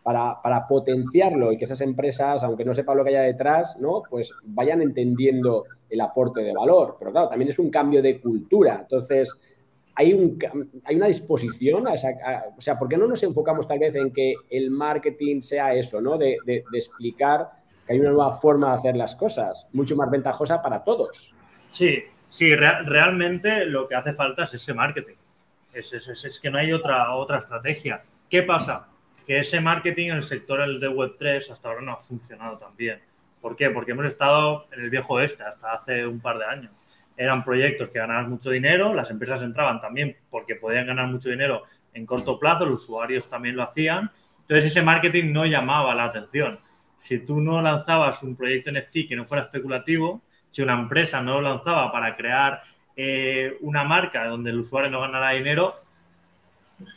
para, 0.03 0.67
potenciarlo 0.69 1.53
y 1.53 1.57
que 1.57 1.65
esas 1.65 1.81
empresas, 1.81 2.43
aunque 2.43 2.65
no 2.65 2.75
sepan 2.75 2.99
lo 2.99 3.05
que 3.05 3.11
haya 3.11 3.23
detrás, 3.23 3.79
¿no? 3.81 4.03
Pues 4.11 4.33
vayan 4.43 4.83
entendiendo 4.83 5.65
el 5.89 6.01
aporte 6.01 6.43
de 6.43 6.53
valor. 6.53 6.97
Pero 6.99 7.13
claro, 7.13 7.29
también 7.29 7.51
es 7.51 7.59
un 7.59 7.71
cambio 7.71 8.03
de 8.03 8.21
cultura. 8.21 8.81
Entonces, 8.83 9.41
hay, 9.97 10.13
un, 10.13 10.39
hay 10.85 10.97
una 10.97 11.07
disposición, 11.07 11.87
a 11.87 11.93
o 11.93 12.61
sea, 12.61 12.79
¿por 12.79 12.89
qué 12.89 12.97
no 12.97 13.07
nos 13.07 13.23
enfocamos 13.23 13.69
tal 13.69 13.79
vez 13.79 13.95
en 13.95 14.13
que 14.13 14.35
el 14.51 14.71
marketing 14.71 15.41
sea 15.41 15.75
eso, 15.75 16.01
¿no? 16.01 16.19
De, 16.19 16.39
explicar 16.73 17.49
que 17.87 17.93
hay 17.93 18.01
una 18.01 18.11
nueva 18.11 18.33
forma 18.33 18.71
de 18.71 18.75
hacer 18.75 18.97
las 18.97 19.15
cosas, 19.15 19.69
mucho 19.73 19.95
más 19.95 20.11
ventajosa 20.11 20.63
para 20.63 20.83
todos. 20.83 21.35
Sí, 21.71 22.03
sí, 22.29 22.55
realmente 22.55 23.67
lo 23.67 23.87
que 23.87 23.95
hace 23.95 24.15
falta 24.15 24.45
es 24.45 24.55
ese 24.55 24.75
marketing. 24.75 25.17
Es, 25.73 26.41
que 26.41 26.51
no 26.51 26.59
hay 26.59 26.73
otra, 26.73 27.15
otra 27.15 27.39
estrategia. 27.39 28.03
¿Qué 28.29 28.43
pasa? 28.43 28.89
Que 29.27 29.41
ese 29.41 29.61
marketing 29.61 30.11
en 30.11 30.17
el 30.17 30.23
sector 30.23 30.61
de 30.79 30.89
Web3 30.89 31.51
hasta 31.51 31.69
ahora 31.69 31.83
no 31.83 31.93
ha 31.93 31.97
funcionado 31.97 32.57
tan 32.57 32.77
bien. 32.77 33.01
¿Por 33.41 33.57
qué? 33.57 33.71
Porque 33.71 33.93
hemos 33.93 34.07
estado 34.07 34.67
en 34.73 34.81
el 34.81 34.91
viejo 34.91 35.21
este 35.21 35.43
hasta 35.43 35.73
hace 35.73 36.07
un 36.07 36.21
par 36.21 36.39
de 36.39 36.45
años 36.47 36.84
eran 37.17 37.45
proyectos 37.45 37.91
que 37.91 37.99
ganaban 37.99 38.29
mucho 38.29 38.51
dinero, 38.51 38.95
las 38.95 39.11
empresas 39.11 39.43
entraban 39.43 39.81
también 39.81 40.17
porque 40.31 40.57
podían 40.57 40.87
ganar 40.87 41.07
mucho 41.07 41.31
dinero 41.31 41.63
en 41.93 42.07
corto 42.07 42.39
plazo, 42.39 42.67
los 42.67 42.83
usuarios 42.83 43.29
también 43.29 43.57
lo 43.57 43.63
hacían. 43.63 44.11
Entonces 44.41 44.67
ese 44.67 44.83
marketing 44.83 45.33
no 45.33 45.47
llamaba 45.47 45.95
la 45.95 46.05
atención. 46.05 46.59
Si 46.97 47.25
tú 47.25 47.41
no 47.41 47.63
lanzabas 47.63 48.23
un 48.23 48.37
proyecto 48.37 48.71
NFT 48.73 49.09
que 49.09 49.17
no 49.17 49.25
fuera 49.25 49.45
especulativo, 49.45 50.23
si 50.51 50.63
una 50.63 50.75
empresa 50.75 51.21
no 51.23 51.41
lo 51.41 51.49
lanzaba 51.49 51.91
para 51.91 52.17
crear 52.17 52.63
eh, 52.97 53.57
una 53.61 53.85
marca 53.85 54.27
donde 54.27 54.51
el 54.51 54.59
usuario 54.59 54.91
no 54.91 55.01
ganara 55.01 55.31
dinero, 55.31 55.77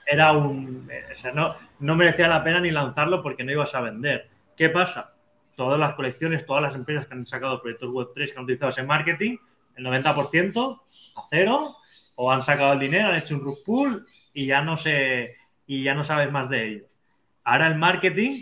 era 0.06 0.32
un, 0.32 0.90
o 1.12 1.16
sea, 1.16 1.32
no, 1.32 1.54
no 1.80 1.96
merecía 1.96 2.28
la 2.28 2.44
pena 2.44 2.60
ni 2.60 2.72
lanzarlo 2.72 3.22
porque 3.22 3.44
no 3.44 3.52
ibas 3.52 3.74
a 3.76 3.82
vender. 3.82 4.30
¿Qué 4.56 4.70
pasa? 4.70 5.14
Todas 5.56 5.80
las 5.80 5.94
colecciones, 5.94 6.46
todas 6.46 6.64
las 6.64 6.76
empresas 6.76 7.06
que 7.06 7.14
han 7.14 7.26
sacado 7.26 7.62
proyectos 7.62 7.90
Web3 7.90 8.32
que 8.32 8.38
han 8.38 8.44
utilizado 8.44 8.70
ese 8.70 8.84
marketing, 8.84 9.38
el 9.78 9.86
90% 9.86 10.82
a 11.16 11.22
cero, 11.30 11.76
o 12.16 12.32
han 12.32 12.44
sacado 12.44 12.74
el 12.74 12.80
dinero, 12.80 13.10
han 13.10 13.18
hecho 13.18 13.36
un 13.36 13.42
rug 13.42 13.64
pool 13.64 14.06
y 14.34 14.48
ya 14.48 14.62
no 14.62 14.78
sé, 14.78 15.36
y 15.66 15.84
ya 15.84 15.94
no 15.94 16.04
sabes 16.04 16.32
más 16.32 16.50
de 16.50 16.68
ellos. 16.68 17.00
Ahora 17.44 17.68
el 17.68 17.76
marketing 17.76 18.42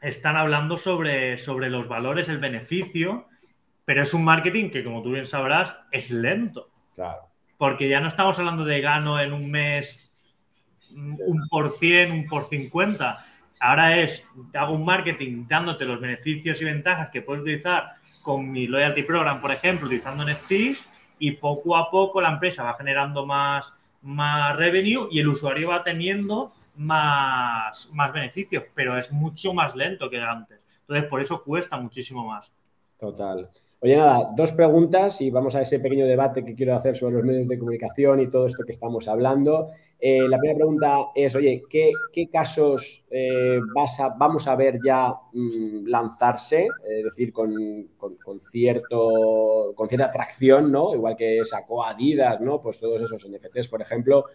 están 0.00 0.36
hablando 0.36 0.78
sobre, 0.78 1.36
sobre 1.36 1.68
los 1.70 1.88
valores, 1.88 2.28
el 2.28 2.38
beneficio, 2.38 3.26
pero 3.84 4.02
es 4.02 4.14
un 4.14 4.24
marketing 4.24 4.70
que, 4.70 4.84
como 4.84 5.02
tú 5.02 5.12
bien 5.12 5.26
sabrás, 5.26 5.76
es 5.90 6.10
lento. 6.10 6.70
Claro. 6.94 7.28
Porque 7.58 7.88
ya 7.88 8.00
no 8.00 8.08
estamos 8.08 8.38
hablando 8.38 8.64
de 8.64 8.80
gano 8.80 9.20
en 9.20 9.32
un 9.32 9.50
mes 9.50 10.10
un 10.92 11.48
por 11.48 11.72
cien, 11.72 12.12
un 12.12 12.26
por 12.26 12.44
cincuenta. 12.44 13.24
Ahora 13.60 13.98
es, 13.98 14.24
hago 14.54 14.74
un 14.74 14.84
marketing 14.84 15.46
dándote 15.46 15.84
los 15.84 16.00
beneficios 16.00 16.60
y 16.60 16.64
ventajas 16.64 17.10
que 17.10 17.22
puedes 17.22 17.42
utilizar 17.42 17.96
con 18.22 18.50
mi 18.50 18.66
loyalty 18.66 19.02
program, 19.02 19.40
por 19.40 19.52
ejemplo, 19.52 19.86
utilizando 19.86 20.24
NFTs 20.24 20.88
y 21.18 21.32
poco 21.32 21.76
a 21.76 21.90
poco 21.90 22.20
la 22.20 22.30
empresa 22.30 22.62
va 22.62 22.74
generando 22.74 23.26
más, 23.26 23.74
más 24.02 24.56
revenue 24.56 25.08
y 25.10 25.20
el 25.20 25.28
usuario 25.28 25.68
va 25.68 25.82
teniendo 25.82 26.52
más, 26.76 27.88
más 27.92 28.12
beneficios, 28.12 28.64
pero 28.74 28.96
es 28.96 29.12
mucho 29.12 29.52
más 29.52 29.74
lento 29.76 30.08
que 30.08 30.20
antes. 30.20 30.58
Entonces, 30.80 31.08
por 31.08 31.20
eso 31.20 31.42
cuesta 31.44 31.76
muchísimo 31.76 32.24
más. 32.24 32.50
Total. 32.98 33.50
Oye, 33.82 33.96
nada, 33.96 34.30
dos 34.36 34.52
preguntas 34.52 35.22
y 35.22 35.30
vamos 35.30 35.54
a 35.56 35.62
ese 35.62 35.80
pequeño 35.80 36.04
debate 36.04 36.44
que 36.44 36.54
quiero 36.54 36.74
hacer 36.74 36.94
sobre 36.94 37.14
los 37.14 37.24
medios 37.24 37.48
de 37.48 37.58
comunicación 37.58 38.20
y 38.20 38.28
todo 38.28 38.44
esto 38.44 38.62
que 38.62 38.72
estamos 38.72 39.08
hablando. 39.08 39.70
Eh, 39.98 40.28
la 40.28 40.36
primera 40.36 40.58
pregunta 40.58 40.98
es, 41.14 41.34
oye, 41.34 41.62
¿qué, 41.70 41.92
casos 42.30 43.06
eh, 43.10 43.58
vas 43.74 43.98
a, 44.00 44.10
vamos 44.10 44.46
a 44.48 44.56
ver 44.56 44.80
ya 44.84 45.14
mm, 45.32 45.86
lanzarse? 45.86 46.68
Es 46.86 47.04
decir, 47.04 47.32
con, 47.32 47.88
cierto, 48.42 49.72
con 49.74 49.88
cierta 49.88 50.08
atracción, 50.08 50.70
¿no? 50.70 50.94
Igual 50.94 51.16
que 51.16 51.42
sacó 51.46 51.82
Adidas, 51.82 52.38
¿no? 52.42 52.60
Pues 52.60 52.80
todos 52.80 53.00
esos 53.00 53.26
NFTs, 53.26 53.68
por 53.68 53.80
ejemplo. 53.80 54.26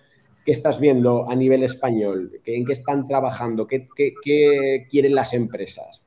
¿Qué 0.43 0.51
estás 0.51 0.79
viendo 0.79 1.29
a 1.29 1.35
nivel 1.35 1.63
español? 1.63 2.31
¿En 2.45 2.65
qué 2.65 2.71
están 2.71 3.05
trabajando? 3.05 3.67
¿Qué, 3.67 3.87
qué 3.95 4.87
quieren 4.89 5.13
las 5.13 5.33
empresas? 5.33 6.01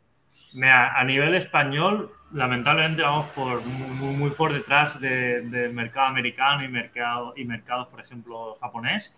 a 0.63 1.05
nivel 1.05 1.35
español, 1.35 2.11
lamentablemente 2.33 3.03
vamos 3.03 3.27
por 3.31 3.65
muy, 3.65 4.31
por 4.31 4.53
detrás 4.53 5.01
del 5.01 5.73
mercado 5.73 6.09
americano 6.09 6.65
y, 6.65 6.69
mercado, 6.69 7.33
y 7.37 7.45
mercados, 7.45 7.89
por 7.89 8.01
ejemplo, 8.01 8.57
japonés. 8.61 9.17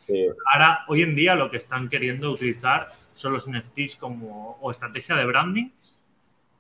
Ahora, 0.53 0.85
hoy 0.89 1.03
en 1.03 1.15
día, 1.15 1.35
lo 1.35 1.51
que 1.51 1.57
están 1.57 1.89
queriendo 1.89 2.31
utilizar 2.31 2.89
son 3.15 3.33
los 3.33 3.49
NFTs 3.49 3.97
como 3.97 4.59
o 4.61 4.71
estrategia 4.71 5.17
de 5.17 5.25
branding 5.25 5.71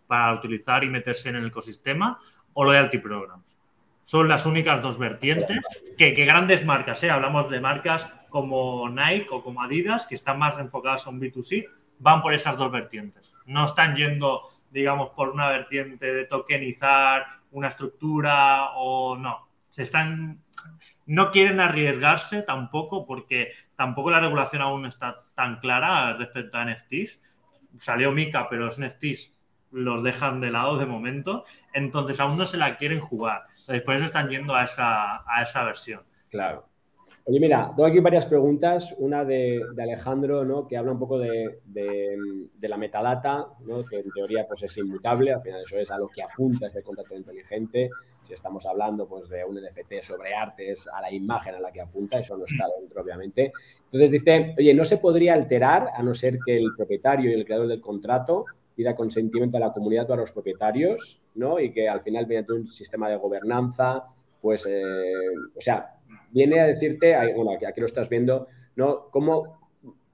para 0.06 0.34
utilizar 0.34 0.82
y 0.82 0.88
meterse 0.88 1.28
en 1.28 1.36
el 1.36 1.46
ecosistema 1.46 2.18
o 2.52 2.64
loyalty 2.64 2.98
programs. 2.98 3.56
Son 4.04 4.26
las 4.26 4.44
únicas 4.44 4.82
dos 4.82 4.98
vertientes 4.98 5.60
que, 5.96 6.10
grandes 6.10 6.64
marcas, 6.64 7.02
¿eh? 7.04 7.10
hablamos 7.10 7.48
de 7.48 7.60
marcas 7.60 8.08
como 8.28 8.88
Nike 8.88 9.28
o 9.30 9.42
como 9.42 9.62
Adidas, 9.62 10.06
que 10.06 10.16
están 10.16 10.38
más 10.38 10.58
enfocadas 10.58 11.06
en 11.06 11.20
B2C, 11.20 11.68
van 12.00 12.22
por 12.22 12.34
esas 12.34 12.56
dos 12.56 12.72
vertientes. 12.72 13.32
No 13.46 13.66
están 13.66 13.94
yendo 13.94 14.42
digamos, 14.70 15.10
por 15.10 15.30
una 15.30 15.48
vertiente 15.48 16.12
de 16.12 16.24
tokenizar 16.24 17.26
una 17.50 17.68
estructura 17.68 18.70
o 18.76 19.16
no. 19.16 19.48
Se 19.68 19.82
están, 19.82 20.42
no 21.06 21.30
quieren 21.30 21.60
arriesgarse 21.60 22.42
tampoco 22.42 23.06
porque 23.06 23.52
tampoco 23.76 24.10
la 24.10 24.20
regulación 24.20 24.62
aún 24.62 24.86
está 24.86 25.24
tan 25.34 25.60
clara 25.60 26.16
respecto 26.16 26.58
a 26.58 26.64
NFTs. 26.64 27.20
Salió 27.78 28.12
Mika, 28.12 28.48
pero 28.48 28.66
los 28.66 28.80
NFTs 28.80 29.36
los 29.72 30.02
dejan 30.02 30.40
de 30.40 30.50
lado 30.50 30.78
de 30.78 30.86
momento, 30.86 31.44
entonces 31.72 32.18
aún 32.18 32.36
no 32.36 32.46
se 32.46 32.56
la 32.56 32.76
quieren 32.76 33.00
jugar. 33.00 33.44
Entonces, 33.60 33.82
por 33.82 33.94
eso 33.94 34.06
están 34.06 34.28
yendo 34.28 34.54
a 34.54 34.64
esa, 34.64 35.22
a 35.30 35.42
esa 35.42 35.64
versión. 35.64 36.02
Claro. 36.28 36.69
Oye, 37.24 37.38
mira, 37.38 37.72
tengo 37.76 37.86
aquí 37.86 38.00
varias 38.00 38.26
preguntas. 38.26 38.94
Una 38.98 39.24
de, 39.24 39.60
Alejandro, 39.78 40.44
¿no? 40.44 40.66
Que 40.66 40.76
habla 40.76 40.92
un 40.92 40.98
poco 40.98 41.18
de, 41.18 41.60
la 42.60 42.76
metadata, 42.76 43.46
¿no? 43.66 43.84
Que 43.84 44.00
en 44.00 44.10
teoría 44.10 44.46
pues, 44.48 44.62
es 44.62 44.76
inmutable. 44.78 45.32
Al 45.32 45.42
final 45.42 45.62
eso 45.62 45.78
es 45.78 45.90
a 45.90 45.98
lo 45.98 46.08
que 46.08 46.22
apunta 46.22 46.66
ese 46.66 46.82
contrato 46.82 47.14
inteligente. 47.14 47.90
Si 48.22 48.34
estamos 48.34 48.64
hablando 48.66 49.06
pues, 49.06 49.28
de 49.28 49.44
un 49.44 49.56
NFT 49.56 50.02
sobre 50.02 50.34
arte, 50.34 50.70
es 50.70 50.88
a 50.88 51.00
la 51.00 51.12
imagen 51.12 51.54
a 51.54 51.60
la 51.60 51.70
que 51.70 51.80
apunta. 51.80 52.18
Eso 52.18 52.36
no 52.36 52.44
está 52.44 52.66
dentro, 52.78 53.02
obviamente. 53.02 53.52
Entonces 53.84 54.10
dice, 54.10 54.54
oye, 54.58 54.74
no 54.74 54.84
se 54.84 54.98
podría 54.98 55.34
alterar 55.34 55.88
a 55.94 56.02
no 56.02 56.14
ser 56.14 56.38
que 56.44 56.56
el 56.56 56.74
propietario 56.76 57.30
y 57.30 57.34
el 57.34 57.44
creador 57.44 57.68
del 57.68 57.80
contrato 57.80 58.46
pida 58.74 58.96
consentimiento 58.96 59.58
a 59.58 59.60
la 59.60 59.72
comunidad 59.72 60.10
o 60.10 60.14
a 60.14 60.16
los 60.16 60.32
propietarios, 60.32 61.20
¿no? 61.34 61.60
Y 61.60 61.70
que 61.70 61.88
al 61.88 62.00
final, 62.00 62.26
mediante 62.26 62.54
un 62.54 62.66
sistema 62.66 63.10
de 63.10 63.16
gobernanza, 63.16 64.04
pues, 64.40 64.66
eh, 64.66 64.82
o 65.56 65.60
sea, 65.60 65.94
viene 66.30 66.60
a 66.60 66.66
decirte, 66.66 67.16
bueno, 67.34 67.52
aquí 67.66 67.80
lo 67.80 67.86
estás 67.86 68.08
viendo, 68.08 68.48
¿no? 68.76 69.08
¿Cómo, 69.10 69.60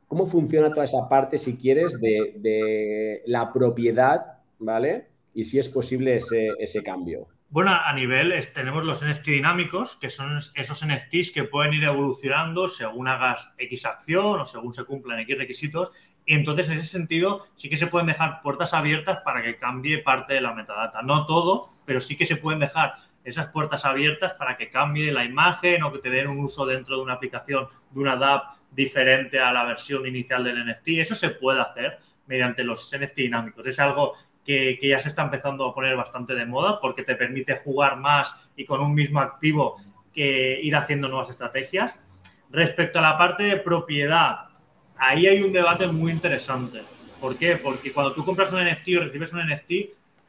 cómo 0.06 0.26
funciona 0.26 0.70
toda 0.70 0.84
esa 0.84 1.08
parte, 1.08 1.38
si 1.38 1.56
quieres, 1.56 2.00
de, 2.00 3.22
la 3.26 3.52
propiedad, 3.52 4.38
¿vale? 4.58 5.08
Y 5.34 5.44
si 5.44 5.58
es 5.58 5.68
posible 5.68 6.16
ese, 6.16 6.82
cambio. 6.82 7.28
Bueno, 7.48 7.72
a 7.72 7.92
nivel 7.92 8.34
tenemos 8.52 8.84
los 8.84 9.06
NFT 9.06 9.26
dinámicos, 9.26 9.96
que 9.96 10.08
son 10.08 10.38
esos 10.54 10.84
NFTs 10.84 11.30
que 11.30 11.44
pueden 11.44 11.74
ir 11.74 11.84
evolucionando 11.84 12.66
según 12.66 13.06
hagas 13.06 13.52
X 13.58 13.86
acción 13.86 14.40
o 14.40 14.44
según 14.44 14.72
se 14.72 14.84
cumplan 14.84 15.20
X 15.20 15.38
requisitos. 15.38 15.92
Y 16.24 16.34
entonces, 16.34 16.68
en 16.68 16.78
ese 16.78 16.88
sentido, 16.88 17.46
sí 17.54 17.68
que 17.68 17.76
se 17.76 17.86
pueden 17.86 18.08
dejar 18.08 18.40
puertas 18.42 18.74
abiertas 18.74 19.18
para 19.24 19.42
que 19.42 19.58
cambie 19.58 20.02
parte 20.02 20.34
de 20.34 20.40
la 20.40 20.54
metadata. 20.54 21.02
No 21.02 21.24
todo, 21.24 21.68
pero 21.84 22.00
sí 22.00 22.16
que 22.16 22.26
se 22.26 22.36
pueden 22.36 22.58
dejar 22.58 22.94
esas 23.26 23.48
puertas 23.48 23.84
abiertas 23.84 24.34
para 24.34 24.56
que 24.56 24.70
cambie 24.70 25.10
la 25.10 25.24
imagen 25.24 25.82
o 25.82 25.92
que 25.92 25.98
te 25.98 26.10
den 26.10 26.28
un 26.28 26.38
uso 26.38 26.64
dentro 26.64 26.96
de 26.96 27.02
una 27.02 27.14
aplicación, 27.14 27.66
de 27.90 28.00
una 28.00 28.14
DAP 28.14 28.54
diferente 28.70 29.40
a 29.40 29.52
la 29.52 29.64
versión 29.64 30.06
inicial 30.06 30.44
del 30.44 30.64
NFT. 30.64 30.88
Eso 31.00 31.16
se 31.16 31.30
puede 31.30 31.60
hacer 31.60 31.98
mediante 32.26 32.62
los 32.62 32.88
NFT 32.96 33.16
dinámicos. 33.16 33.66
Es 33.66 33.80
algo 33.80 34.14
que, 34.44 34.78
ya 34.80 35.00
se 35.00 35.08
está 35.08 35.22
empezando 35.22 35.66
a 35.66 35.74
poner 35.74 35.96
bastante 35.96 36.34
de 36.34 36.46
moda 36.46 36.80
porque 36.80 37.02
te 37.02 37.16
permite 37.16 37.56
jugar 37.56 37.96
más 37.96 38.32
y 38.54 38.64
con 38.64 38.80
un 38.80 38.94
mismo 38.94 39.20
activo 39.20 39.76
que 40.14 40.60
ir 40.62 40.76
haciendo 40.76 41.08
nuevas 41.08 41.28
estrategias. 41.28 41.98
Respecto 42.50 43.00
a 43.00 43.02
la 43.02 43.18
parte 43.18 43.42
de 43.42 43.56
propiedad, 43.56 44.50
ahí 44.96 45.26
hay 45.26 45.42
un 45.42 45.52
debate 45.52 45.88
muy 45.88 46.12
interesante. 46.12 46.82
¿Por 47.20 47.36
qué? 47.36 47.56
Porque 47.56 47.92
cuando 47.92 48.12
tú 48.12 48.24
compras 48.24 48.52
un 48.52 48.64
NFT 48.64 48.88
o 48.96 49.00
recibes 49.00 49.32
un 49.32 49.40
NFT, 49.40 49.72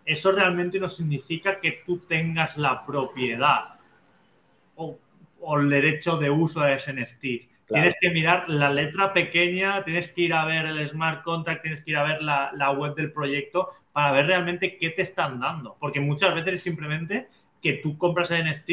eso 0.08 0.32
realmente 0.32 0.80
no 0.80 0.88
significa 0.88 1.60
que 1.60 1.84
tú 1.86 2.00
tengas 2.00 2.58
la 2.58 2.86
propiedad 2.86 3.76
o, 4.76 4.98
el 5.60 5.70
derecho 5.70 6.17
de 6.17 6.30
uso 6.30 6.62
de 6.62 6.76
ese 6.76 6.93
NFT. 6.93 7.24
Tienes 7.67 7.96
que 8.00 8.10
mirar 8.12 8.48
la 8.48 8.70
letra 8.70 9.12
pequeña, 9.12 9.84
tienes 9.84 10.10
que 10.12 10.22
ir 10.22 10.34
a 10.34 10.46
ver 10.46 10.65
el 10.65 10.88
smart 10.88 11.24
contract, 11.24 11.62
tienes 11.62 11.84
que 11.84 11.91
ir 11.91 11.98
a 11.98 12.04
ver 12.04 12.22
la, 12.22 12.72
web 12.72 12.96
del 12.96 13.12
proyecto 13.12 13.70
para 13.91 14.13
ver 14.13 14.28
realmente 14.28 14.78
qué 14.78 14.91
te 14.91 15.02
están 15.02 15.41
dando. 15.41 15.76
Porque 15.78 16.00
muchas 16.00 16.34
veces 16.34 16.54
es 16.56 16.63
simplemente 16.63 17.28
que 17.62 17.74
tú 17.74 17.98
compras 17.98 18.32
el 18.32 18.50
NFT 18.50 18.70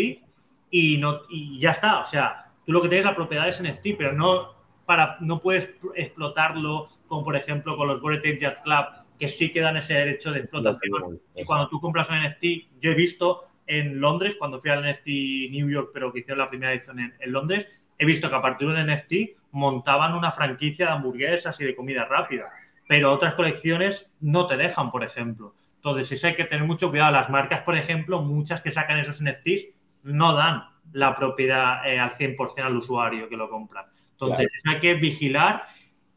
y, 0.71 0.99
no, 0.99 1.23
y 1.29 1.59
ya 1.59 1.73
está. 1.73 1.99
O 1.99 2.05
sea, 2.05 2.53
tú 2.65 2.73
lo 2.73 2.81
que 2.81 2.89
tienes 2.89 3.05
la 3.05 3.17
propiedad 3.17 3.49
es 3.49 3.61
NFT, 3.61 3.97
pero 3.99 4.13
no, 4.13 4.55
para, 4.87 5.17
no 5.21 5.41
puedes 5.41 5.69
explotarlo 5.97 6.87
como 7.09 7.25
por 7.25 7.37
ejemplo 7.37 7.77
con 7.77 7.89
los 7.89 8.01
Bored 8.01 8.23
Club 8.23 9.04
que 9.19 9.29
sí 9.29 9.53
que 9.53 9.61
dan 9.61 9.77
ese 9.77 9.95
derecho 9.95 10.33
de 10.33 10.41
explotación. 10.41 11.21
Y 11.35 11.45
cuando 11.45 11.69
tú 11.69 11.81
compras 11.81 12.11
un 12.11 12.23
NFT, 12.23 12.81
yo 12.81 12.91
he 12.91 12.95
visto 12.95 13.43
en 13.67 14.01
Londres, 14.01 14.37
cuando 14.39 14.59
fui 14.59 14.71
al 14.71 14.83
NFT 14.83 15.07
New 15.51 15.71
York, 15.71 15.91
pero 15.93 16.13
que 16.13 16.21
hicieron 16.21 16.39
la 16.39 16.51
primera 16.51 16.73
edición 16.73 16.99
en, 16.99 17.33
Londres, 17.33 17.69
he 17.99 18.05
visto 18.05 18.29
que 18.29 18.37
a 18.37 18.43
partir 18.43 18.69
de 18.69 18.75
un 18.75 18.91
NFT 18.91 19.41
montaban 19.53 20.15
una 20.15 20.33
franquicia 20.33 20.87
de 20.87 20.93
hamburguesas 20.93 21.59
y 21.61 21.65
de 21.65 21.77
comida 21.77 22.05
rápida, 22.05 22.51
pero 22.89 23.13
otras 23.13 23.35
colecciones 23.35 24.13
no 24.21 24.47
te 24.47 24.57
dejan, 24.57 24.91
por 24.91 25.05
ejemplo. 25.05 25.55
Entonces, 25.77 26.13
eso 26.13 26.27
hay 26.27 26.35
que 26.35 26.45
tener 26.45 26.67
mucho 26.67 26.91
cuidado. 26.91 27.13
Las 27.13 27.31
marcas, 27.31 27.63
por 27.63 27.77
ejemplo, 27.77 28.23
muchas 28.23 28.61
que 28.61 28.71
sacan 28.71 28.99
esos 28.99 29.23
NFTs 29.23 29.69
no 30.03 30.35
dan 30.35 30.65
la 30.93 31.15
propiedad 31.15 31.87
eh, 31.87 31.99
al 31.99 32.11
100% 32.11 32.63
al 32.63 32.77
usuario 32.77 33.29
que 33.29 33.37
lo 33.37 33.49
compra. 33.49 33.87
Entonces, 34.13 34.49
hay 34.67 34.81
que 34.81 34.95
vigilar 34.95 35.65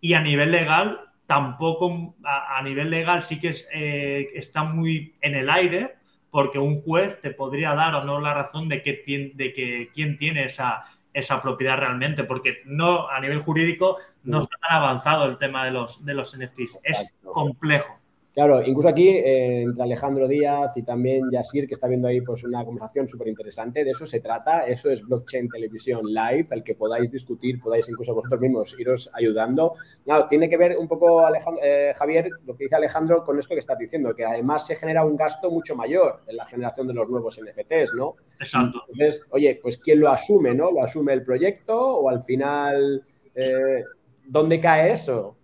y 0.02 0.14
a 0.14 0.22
nivel 0.22 0.52
legal 0.52 1.07
tampoco 1.28 2.16
a, 2.24 2.62
nivel 2.64 2.90
legal 2.90 3.22
sí 3.22 3.40
que 3.40 3.54
eh, 3.74 4.30
está 4.34 4.64
muy 4.64 5.14
en 5.22 5.36
el 5.36 5.50
aire, 5.50 5.96
porque 6.32 6.58
un 6.58 6.82
juez 6.82 7.22
te 7.22 7.32
podría 7.32 7.76
dar 7.76 7.94
o 7.96 8.04
no 8.04 8.20
la 8.20 8.34
razón 8.34 8.68
de 8.70 8.82
que, 8.82 9.34
de 9.36 9.54
que 9.54 9.90
quién 9.94 10.18
tiene 10.18 10.46
esa, 10.46 10.86
esa 11.14 11.42
propiedad 11.42 11.78
realmente, 11.78 12.24
porque 12.24 12.62
no 12.66 13.10
a 13.10 13.20
nivel 13.20 13.42
jurídico 13.42 13.98
no 14.24 14.40
está 14.40 14.56
tan 14.58 14.78
avanzado 14.78 15.26
el 15.26 15.38
tema 15.38 15.66
de 15.66 15.72
los, 15.72 16.04
de 16.04 16.14
los 16.14 16.38
NFTs. 16.38 16.80
Es 16.84 17.16
complejo. 17.24 18.00
Claro, 18.38 18.62
incluso 18.64 18.88
aquí 18.88 19.08
eh, 19.08 19.64
entre 19.64 19.82
Alejandro 19.82 20.28
Díaz 20.28 20.78
y 20.78 20.84
también 20.84 21.24
Yasir, 21.32 21.68
que 21.68 21.74
está 21.74 21.88
viendo 21.88 22.08
ahí 22.08 22.22
pues 22.22 22.44
una 22.44 22.64
conversación 22.64 23.08
súper 23.08 23.30
interesante, 23.30 23.84
de 23.84 23.90
eso 23.90 24.06
se 24.06 24.20
trata, 24.20 24.68
eso 24.68 24.92
es 24.92 25.02
Blockchain 25.02 25.50
Televisión 25.50 26.06
Live, 26.06 26.46
el 26.52 26.64
que 26.64 26.76
podáis 26.76 27.10
discutir, 27.10 27.60
podáis 27.60 27.90
incluso 27.90 28.14
vosotros 28.14 28.40
mismos 28.40 28.76
iros 28.78 29.10
ayudando. 29.16 29.74
Claro, 30.06 30.28
tiene 30.28 30.48
que 30.48 30.56
ver 30.56 30.78
un 30.78 30.88
poco, 30.88 31.28
eh, 31.64 31.94
Javier, 31.96 32.30
lo 32.46 32.56
que 32.56 32.66
dice 32.66 32.76
Alejandro 32.76 33.26
con 33.26 33.40
esto 33.40 33.56
que 33.56 33.60
estás 33.60 33.80
diciendo, 33.80 34.14
que 34.14 34.24
además 34.24 34.68
se 34.68 34.76
genera 34.76 35.04
un 35.04 35.18
gasto 35.18 35.50
mucho 35.50 35.76
mayor 35.76 36.22
en 36.28 36.38
la 36.38 36.46
generación 36.46 36.86
de 36.86 36.94
los 36.94 37.10
nuevos 37.10 37.40
NFTs, 37.42 37.96
¿no? 37.96 38.18
Exacto. 38.40 38.84
Entonces, 38.88 39.26
oye, 39.32 39.60
pues 39.60 39.80
¿quién 39.80 40.00
lo 40.00 40.12
asume, 40.12 40.54
no? 40.54 40.70
¿Lo 40.70 40.84
asume 40.84 41.14
el 41.14 41.24
proyecto 41.24 41.76
o 41.76 42.08
al 42.08 42.22
final, 42.22 43.04
eh, 43.34 43.84
dónde 44.28 44.60
cae 44.60 44.92
eso? 44.92 45.37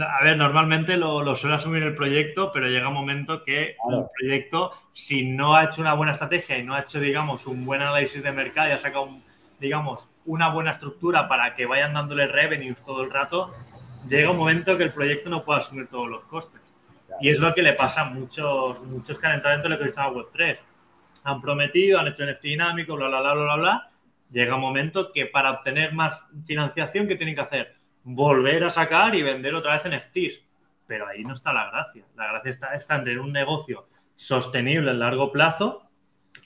A 0.00 0.24
ver, 0.24 0.36
normalmente 0.36 0.96
lo, 0.96 1.36
suele 1.36 1.54
asumir 1.54 1.84
el 1.84 1.94
proyecto, 1.94 2.50
pero 2.52 2.66
llega 2.66 2.88
un 2.88 2.94
momento 2.94 3.44
que 3.44 3.76
el 3.90 4.04
proyecto, 4.18 4.72
si 4.92 5.30
no 5.30 5.54
ha 5.54 5.64
hecho 5.64 5.82
una 5.82 5.94
buena 5.94 6.12
estrategia 6.12 6.58
y 6.58 6.64
no 6.64 6.74
ha 6.74 6.80
hecho, 6.80 6.98
digamos, 6.98 7.46
un 7.46 7.64
buen 7.64 7.80
análisis 7.80 8.20
de 8.20 8.32
mercado 8.32 8.70
y 8.70 8.72
ha 8.72 8.78
sacado, 8.78 9.08
digamos, 9.60 10.12
una 10.24 10.48
buena 10.48 10.72
estructura 10.72 11.28
para 11.28 11.54
que 11.54 11.66
vayan 11.66 11.94
dándole 11.94 12.26
revenues 12.26 12.82
todo 12.84 13.04
el 13.04 13.10
rato, 13.10 13.54
llega 14.08 14.30
un 14.30 14.36
momento 14.36 14.76
que 14.76 14.82
el 14.82 14.92
proyecto 14.92 15.30
no 15.30 15.44
puede 15.44 15.60
asumir 15.60 15.86
todos 15.86 16.08
los 16.08 16.24
costes. 16.24 16.60
Y 17.20 17.28
es 17.28 17.38
lo 17.38 17.54
que 17.54 17.62
le 17.62 17.74
pasa 17.74 18.00
a 18.00 18.04
muchos, 18.06 18.82
muchos 18.82 19.16
que 19.16 19.26
han 19.28 19.34
entrado 19.34 19.56
dentro 19.56 19.70
del 19.70 19.78
ecosistema 19.78 20.10
Web3. 20.10 20.58
Han 21.22 21.40
prometido, 21.40 22.00
han 22.00 22.08
hecho 22.08 22.26
NFT 22.26 22.42
dinámico, 22.42 22.96
bla, 22.96 23.06
bla, 23.06 23.20
bla, 23.20 23.34
bla, 23.34 23.56
bla, 23.56 23.90
Llega 24.32 24.56
un 24.56 24.60
momento 24.60 25.12
que 25.12 25.26
para 25.26 25.52
obtener 25.52 25.92
más 25.92 26.18
financiación, 26.44 27.06
¿qué 27.06 27.14
tienen 27.14 27.36
que 27.36 27.42
hacer? 27.42 27.76
Volver 28.04 28.64
a 28.64 28.70
sacar 28.70 29.14
y 29.14 29.22
vender 29.22 29.54
otra 29.54 29.72
vez 29.72 29.84
NFTs. 29.84 30.44
Pero 30.86 31.08
ahí 31.08 31.24
no 31.24 31.32
está 31.32 31.52
la 31.52 31.70
gracia. 31.70 32.04
La 32.16 32.28
gracia 32.28 32.50
está, 32.50 32.74
está 32.74 32.96
en 32.96 33.04
tener 33.04 33.20
un 33.20 33.32
negocio 33.32 33.88
sostenible 34.14 34.90
a 34.90 34.94
largo 34.94 35.32
plazo, 35.32 35.88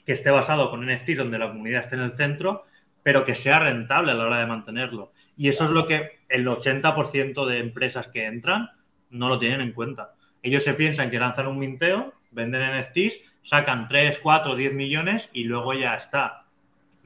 que 0.05 0.13
esté 0.13 0.31
basado 0.31 0.71
con 0.71 0.85
NFTs 0.85 1.17
donde 1.17 1.37
la 1.37 1.49
comunidad 1.49 1.81
esté 1.81 1.95
en 1.95 2.01
el 2.01 2.13
centro, 2.13 2.65
pero 3.03 3.25
que 3.25 3.35
sea 3.35 3.59
rentable 3.59 4.11
a 4.11 4.15
la 4.15 4.25
hora 4.25 4.39
de 4.39 4.45
mantenerlo. 4.45 5.13
Y 5.37 5.49
eso 5.49 5.65
es 5.65 5.71
lo 5.71 5.85
que 5.85 6.19
el 6.27 6.47
80% 6.47 7.45
de 7.45 7.59
empresas 7.59 8.07
que 8.07 8.25
entran 8.25 8.69
no 9.09 9.29
lo 9.29 9.39
tienen 9.39 9.61
en 9.61 9.73
cuenta. 9.73 10.13
Ellos 10.41 10.63
se 10.63 10.73
piensan 10.73 11.09
que 11.09 11.19
lanzan 11.19 11.47
un 11.47 11.59
minteo, 11.59 12.13
venden 12.31 12.79
NFTs, 12.79 13.21
sacan 13.43 13.87
3, 13.87 14.19
4, 14.19 14.55
10 14.55 14.73
millones 14.73 15.29
y 15.33 15.43
luego 15.43 15.73
ya 15.73 15.95
está. 15.95 16.45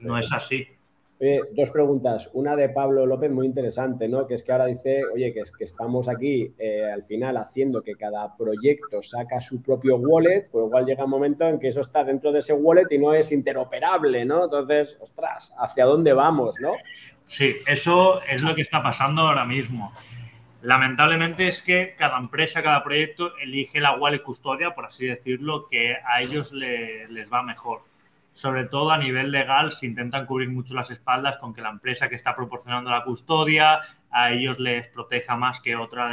No 0.00 0.18
es 0.18 0.32
así. 0.32 0.68
Dos 1.52 1.70
preguntas. 1.70 2.30
Una 2.34 2.56
de 2.56 2.68
Pablo 2.68 3.06
López 3.06 3.30
muy 3.30 3.46
interesante, 3.46 4.08
¿no? 4.08 4.26
Que 4.26 4.34
es 4.34 4.42
que 4.42 4.52
ahora 4.52 4.66
dice, 4.66 5.02
oye, 5.14 5.32
que 5.32 5.40
es 5.40 5.52
que 5.52 5.64
estamos 5.64 6.08
aquí 6.08 6.52
eh, 6.58 6.90
al 6.92 7.02
final 7.02 7.36
haciendo 7.36 7.82
que 7.82 7.94
cada 7.94 8.36
proyecto 8.36 9.02
saca 9.02 9.40
su 9.40 9.62
propio 9.62 9.96
wallet, 9.96 10.48
por 10.50 10.64
lo 10.64 10.70
cual 10.70 10.84
llega 10.84 11.04
un 11.04 11.10
momento 11.10 11.48
en 11.48 11.58
que 11.58 11.68
eso 11.68 11.80
está 11.80 12.04
dentro 12.04 12.32
de 12.32 12.40
ese 12.40 12.52
wallet 12.52 12.86
y 12.90 12.98
no 12.98 13.12
es 13.12 13.32
interoperable, 13.32 14.24
¿no? 14.24 14.44
Entonces, 14.44 14.98
ostras, 15.00 15.54
¿hacia 15.58 15.84
dónde 15.84 16.12
vamos, 16.12 16.56
no? 16.60 16.72
Sí, 17.24 17.54
eso 17.66 18.20
es 18.22 18.42
lo 18.42 18.54
que 18.54 18.62
está 18.62 18.82
pasando 18.82 19.22
ahora 19.22 19.44
mismo. 19.44 19.92
Lamentablemente 20.62 21.46
es 21.46 21.62
que 21.62 21.94
cada 21.96 22.18
empresa, 22.18 22.62
cada 22.62 22.82
proyecto 22.82 23.36
elige 23.36 23.80
la 23.80 23.96
wallet 23.96 24.22
custodia, 24.22 24.74
por 24.74 24.86
así 24.86 25.06
decirlo, 25.06 25.68
que 25.68 25.94
a 25.94 26.22
ellos 26.22 26.52
les 26.52 27.32
va 27.32 27.42
mejor. 27.42 27.82
Sobre 28.34 28.64
todo 28.64 28.90
a 28.90 28.98
nivel 28.98 29.30
legal 29.30 29.72
se 29.72 29.86
intentan 29.86 30.26
cubrir 30.26 30.50
mucho 30.50 30.74
las 30.74 30.90
espaldas 30.90 31.38
con 31.38 31.54
que 31.54 31.62
la 31.62 31.70
empresa 31.70 32.08
que 32.08 32.16
está 32.16 32.34
proporcionando 32.36 32.90
la 32.90 33.04
custodia 33.04 33.80
a 34.10 34.32
ellos 34.32 34.58
les 34.58 34.88
proteja 34.88 35.36
más 35.36 35.60
que 35.60 35.76
otra 35.76 36.08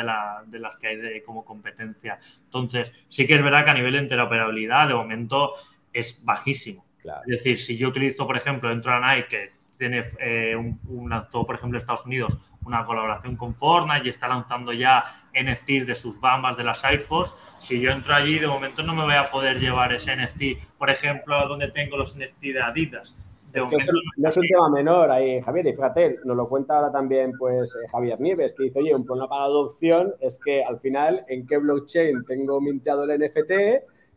de, 0.46 0.60
las 0.60 0.78
que 0.78 0.88
hay 0.88 1.22
como 1.22 1.44
competencia. 1.44 2.20
Entonces, 2.46 2.92
sí 3.10 3.28
que 3.28 3.34
es 3.34 3.44
verdad 3.44 3.66
que 3.66 3.72
a 3.72 3.74
nivel 3.74 3.94
de 3.94 4.00
interoperabilidad 4.00 4.88
de 4.88 4.94
momento 4.94 5.54
es 5.92 6.24
bajísimo. 6.24 6.86
Es 7.26 7.38
decir, 7.38 7.60
si 7.60 7.78
yo 7.78 7.90
utilizo, 7.90 8.28
por 8.28 8.38
ejemplo, 8.38 8.70
dentro 8.70 8.94
de 8.94 9.00
Nike, 9.00 9.28
que 9.28 9.52
tiene 9.78 10.04
eh, 10.20 10.56
un, 10.56 11.10
lanzó, 11.10 11.46
por 11.46 11.56
ejemplo, 11.56 11.80
Estados 11.80 12.06
Unidos 12.06 12.38
una 12.66 12.86
colaboración 12.86 13.36
con 13.36 13.56
Fortnite 13.56 14.06
y 14.06 14.10
está 14.10 14.28
lanzando 14.28 14.72
ya 14.72 15.04
NFTs 15.34 15.88
de 15.88 15.96
sus 15.96 16.20
bambas 16.20 16.58
de 16.58 16.64
las 16.64 16.82
Force. 17.08 17.34
Si 17.60 17.80
yo 17.80 17.92
entro 17.92 18.14
allí, 18.14 18.40
de 18.40 18.48
momento 18.48 18.84
no 18.84 18.94
me 18.94 19.04
voy 19.04 19.16
a 19.16 19.30
poder 19.30 19.60
llevar 19.60 19.94
ese 19.94 20.16
NFT, 20.16 20.78
por 20.78 20.90
ejemplo, 20.90 21.48
donde 21.48 21.70
tengo 21.70 21.98
los 21.98 22.16
NFT 22.16 22.42
de 22.42 22.62
Adidas. 22.62 23.16
es 23.54 23.66
que 23.66 23.78
no, 24.18 24.30
es 24.30 24.38
un 24.38 24.48
tema 24.48 24.70
menor 24.70 25.12
ahí, 25.12 25.42
Javier, 25.42 25.68
y 25.68 25.74
fíjate, 25.74 26.20
nos 26.24 26.38
lo 26.38 26.48
cuenta 26.48 26.76
ahora 26.76 26.92
también 26.92 27.34
pues 27.38 27.76
eh, 27.76 27.88
Javier 27.92 28.20
Nieves, 28.20 28.54
que 28.54 28.64
dice, 28.64 28.80
oye, 28.80 28.96
un 28.96 29.06
problema 29.06 29.30
para 29.30 29.42
la 29.42 29.48
adopción 29.48 30.14
es 30.20 30.40
que 30.44 30.64
al 30.64 30.80
final, 30.80 31.26
¿en 31.28 31.48
qué 31.48 31.58
blockchain 31.58 32.26
tengo 32.26 32.62
minteado 32.62 33.04
el 33.04 33.20
NFT? 33.20 33.52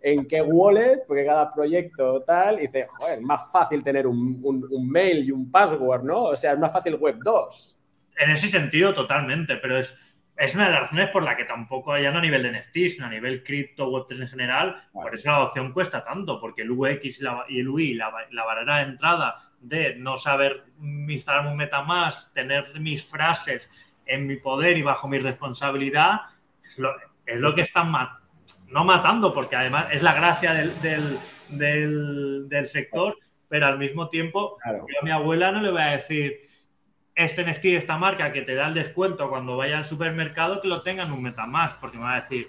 en 0.07 0.27
qué 0.27 0.43
wallet, 0.43 1.03
porque 1.07 1.25
cada 1.25 1.51
proyecto 1.51 2.21
tal, 2.25 2.59
y 2.59 2.67
dice, 2.67 2.87
joder, 2.99 3.21
es 3.21 3.25
más 3.25 3.51
fácil 3.51 3.83
tener 3.83 4.07
un, 4.07 4.39
un, 4.45 4.87
mail 4.91 5.25
y 5.25 5.31
un 5.31 5.51
password, 5.51 6.05
¿no? 6.05 6.25
O 6.25 6.37
sea, 6.37 6.53
es 6.53 6.59
más 6.59 6.71
fácil 6.71 6.97
Web 6.97 7.21
2. 7.25 7.79
En 8.17 8.31
ese 8.31 8.49
sentido, 8.49 8.95
totalmente, 8.95 9.57
pero 9.57 9.79
es, 9.79 9.99
es 10.37 10.55
una 10.55 10.67
de 10.67 10.73
las 10.73 10.81
razones 10.83 11.11
por 11.11 11.23
la 11.23 11.37
que 11.37 11.45
tampoco 11.45 11.93
hay 11.93 12.07
a 12.07 12.21
nivel 12.21 12.43
de 12.43 12.53
NFTs, 12.53 12.95
sino 12.97 13.07
a 13.07 13.11
nivel 13.11 13.43
cripto, 13.43 13.91
Web3 13.91 14.23
en 14.23 14.29
general, 14.29 14.83
por 14.93 15.15
eso 15.15 15.31
la 15.31 15.37
adopción 15.37 15.73
cuesta 15.73 16.05
tanto, 16.05 16.41
porque 16.41 16.63
el 16.63 16.71
UX 16.71 17.21
y 17.49 17.61
el 17.61 17.69
UI, 17.69 17.95
la, 17.95 18.13
la 18.31 18.45
barrera 18.45 18.79
de 18.79 18.83
entrada 18.85 19.51
de 19.61 19.97
no 19.97 20.19
saber 20.19 20.65
instalar 21.09 21.47
un 21.47 21.57
MetaMask, 21.57 22.33
tener 22.35 22.79
mis 22.81 23.05
frases 23.05 23.71
en 24.07 24.27
mi 24.27 24.37
poder 24.37 24.77
y 24.77 24.83
bajo 24.83 25.09
mi 25.09 25.19
responsabilidad, 25.19 26.21
es 26.65 26.79
lo, 26.79 26.95
es 27.25 27.41
lo 27.41 27.55
que 27.55 27.63
están 27.63 27.91
más 27.91 28.11
no 28.69 28.85
matando, 28.85 29.33
porque 29.33 29.57
además 29.57 29.87
es 29.93 30.03
la 30.03 30.15
gracia 30.15 30.53
del, 30.53 31.19
del, 31.49 32.69
sector, 32.69 33.17
pero 33.49 33.67
al 33.67 33.79
mismo 33.79 34.09
tiempo, 34.09 34.59
yo 34.67 35.01
a 35.01 35.05
mi 35.05 35.11
abuela 35.11 35.53
no 35.53 35.63
le 35.63 35.71
voy 35.71 35.83
a 35.83 35.93
decir, 35.93 36.41
este 37.15 37.45
NFT 37.45 37.63
de 37.63 37.77
esta 37.77 37.97
marca 37.97 38.33
que 38.33 38.43
te 38.43 38.55
da 38.55 38.69
el 38.69 38.75
descuento 38.75 39.29
cuando 39.29 39.57
vaya 39.57 39.79
al 39.79 39.85
supermercado, 39.85 40.61
que 40.61 40.69
lo 40.69 40.83
tengan 40.83 41.13
un 41.13 41.33
más 41.49 41.75
porque 41.75 41.97
me 41.97 42.05
va 42.05 42.15
a 42.15 42.21
decir, 42.21 42.49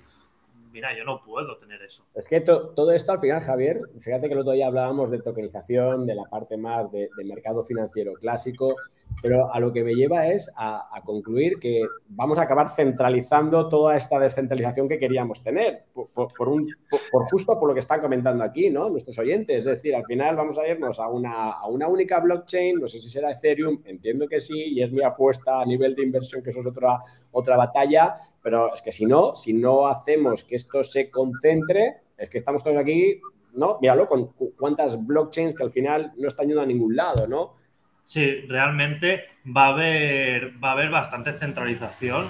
mira, 0.71 0.95
yo 0.97 1.04
no 1.06 1.23
puedo 1.23 1.58
tener 1.58 1.82
eso. 1.82 2.06
Es 2.13 2.28
que 2.28 2.41
todo 2.41 2.91
esto 2.91 3.12
al 3.12 3.19
final, 3.19 3.41
Javier, 3.41 3.80
fíjate 3.99 4.28
que 4.28 4.34
el 4.34 4.39
otro 4.39 4.54
día 4.54 4.67
hablábamos 4.67 5.10
de 5.12 5.21
tokenización, 5.21 6.06
de 6.06 6.15
la 6.15 6.25
parte 6.25 6.58
más 6.58 6.91
de, 6.91 7.10
mercado 7.23 7.63
financiero 7.63 8.13
clásico, 8.15 8.75
pero 9.22 9.52
a 9.52 9.60
lo 9.60 9.74
que 9.74 9.84
me 9.84 9.96
lleva 9.96 10.28
es 10.28 10.52
a, 10.56 11.02
concluir 11.04 11.58
que 11.60 11.84
vamos 12.10 12.38
a 12.38 12.44
acabar 12.44 12.70
centralizando 12.70 13.70
toda 13.70 13.98
esta 13.98 14.20
descentralización 14.20 14.88
que 14.88 15.00
queríamos 15.00 15.41
tener, 15.41 15.86
por, 15.94 16.48
un, 16.48 16.68
por, 17.12 17.26
justo 17.30 17.60
por 17.60 17.68
lo 17.68 17.74
que 17.74 17.80
están 17.80 18.02
comentando 18.02 18.44
aquí, 18.44 18.70
¿no? 18.70 18.88
Nuestros 18.89 19.18
oyentes. 19.18 19.58
Es 19.58 19.65
decir, 19.65 19.96
al 19.96 20.06
final 20.06 20.36
vamos 20.36 20.60
a 20.60 20.68
irnos 20.68 21.00
a 21.00 21.08
una, 21.08 21.52
a 21.54 21.65
una 21.68 21.88
única 21.88 22.20
blockchain, 22.20 22.80
no 22.80 22.88
sé 22.88 23.00
si 23.00 23.10
será 23.10 23.32
Ethereum, 23.32 23.82
entiendo 23.86 24.28
que 24.28 24.39
sí, 24.39 24.74
y 24.74 24.84
es 24.84 24.91
mi 24.91 25.04
apuesta 25.04 25.60
a 25.60 25.65
nivel 25.65 25.96
de 25.96 26.04
inversión, 26.04 26.44
que 26.44 26.52
eso 26.52 26.60
es 26.60 26.68
otra, 26.68 27.00
otra 27.32 27.58
batalla, 27.58 28.15
pero 28.44 28.74
es 28.74 28.82
que 28.84 28.91
si 28.91 29.08
no, 29.08 29.36
si 29.36 29.54
no 29.54 29.88
hacemos 29.88 30.44
que 30.44 30.56
esto 30.56 30.84
se 30.84 31.10
concentre, 31.10 32.02
es 32.15 32.30
que 32.30 32.38
estamos 32.38 32.63
todos 32.63 32.78
aquí, 32.78 33.20
¿no? 33.54 33.80
Míralo, 33.82 34.08
con 34.08 34.34
cuántas 34.58 35.04
blockchains 35.04 35.56
que 35.56 35.63
al 35.63 35.72
final 35.72 36.13
no 36.18 36.28
están 36.28 36.46
yendo 36.48 36.62
a 36.62 36.65
ningún 36.68 36.96
lado, 36.96 37.28
¿no? 37.28 37.64
Sí, 38.06 38.46
realmente 38.48 39.28
va 39.46 39.65
a 39.65 39.70
haber, 39.70 40.63
va 40.63 40.70
a 40.70 40.72
haber 40.74 40.89
bastante 40.89 41.34
centralización, 41.34 42.28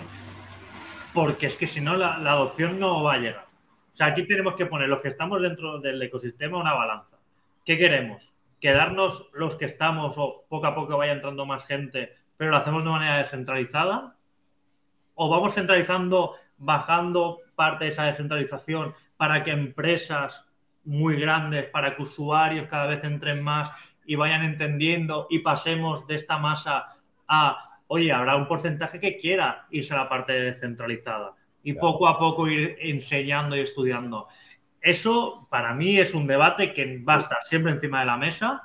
porque 1.14 1.46
es 1.46 1.58
que 1.58 1.68
si 1.68 1.82
no, 1.82 1.96
la, 1.96 2.16
adopción 2.16 2.80
no 2.80 3.04
va 3.04 3.14
a 3.14 3.18
llegar. 3.18 3.46
O 3.94 3.96
sea, 3.96 4.08
aquí 4.08 4.26
tenemos 4.26 4.56
que 4.56 4.66
poner 4.66 4.90
los 4.90 5.02
que 5.02 5.10
estamos 5.10 5.42
dentro 5.42 5.80
del 5.80 6.02
ecosistema 6.02 6.58
una 6.58 6.74
balanza. 6.74 7.18
¿Qué 7.64 7.78
queremos? 7.78 8.36
¿Quedarnos 8.60 9.30
los 9.34 9.56
que 9.56 9.66
estamos 9.66 10.16
o 10.18 10.46
poco 10.50 10.68
a 10.68 10.76
poco 10.76 10.98
vaya 10.98 11.14
entrando 11.14 11.46
más 11.46 11.66
gente, 11.66 12.14
pero 12.36 12.52
lo 12.52 12.58
hacemos 12.58 12.84
de 12.84 12.90
manera 12.90 13.18
descentralizada? 13.18 14.16
o 15.16 15.30
vamos 15.30 15.56
centralizando, 15.56 16.36
bajando 16.58 17.40
parte 17.56 17.86
de 17.86 17.92
esa 17.92 18.04
descentralización 18.04 18.94
para 19.18 19.44
que 19.44 19.52
empresas 19.52 20.46
muy 20.84 21.16
grandes, 21.20 21.66
para 21.66 21.96
que 21.96 22.04
usuarios 22.04 22.68
cada 22.68 22.86
vez 22.86 23.04
entren 23.04 23.44
más 23.44 23.72
y 24.06 24.16
vayan 24.16 24.44
entendiendo 24.44 25.28
y 25.30 25.40
pasemos 25.40 26.06
de 26.08 26.16
esta 26.16 26.38
masa 26.38 26.96
a, 27.28 27.80
oye, 27.88 28.12
habrá 28.12 28.36
un 28.36 28.48
porcentaje 28.48 29.00
que 29.00 29.18
quiera 29.18 29.66
irse 29.72 29.94
a 29.94 29.98
la 29.98 30.10
parte 30.10 30.34
descentralizada 30.34 31.34
y 31.64 31.74
poco 31.74 32.08
a 32.08 32.20
poco 32.20 32.48
ir 32.48 32.78
enseñando 32.80 33.56
y 33.56 33.62
estudiando. 33.62 34.28
Eso 34.82 35.48
para 35.50 35.74
mí 35.74 35.98
es 35.98 36.14
un 36.14 36.28
debate 36.28 36.74
que 36.74 37.00
va 37.00 37.16
a 37.16 37.20
estar 37.20 37.40
siempre 37.44 37.72
encima 37.72 38.02
de 38.02 38.06
la 38.06 38.18
mesa, 38.18 38.64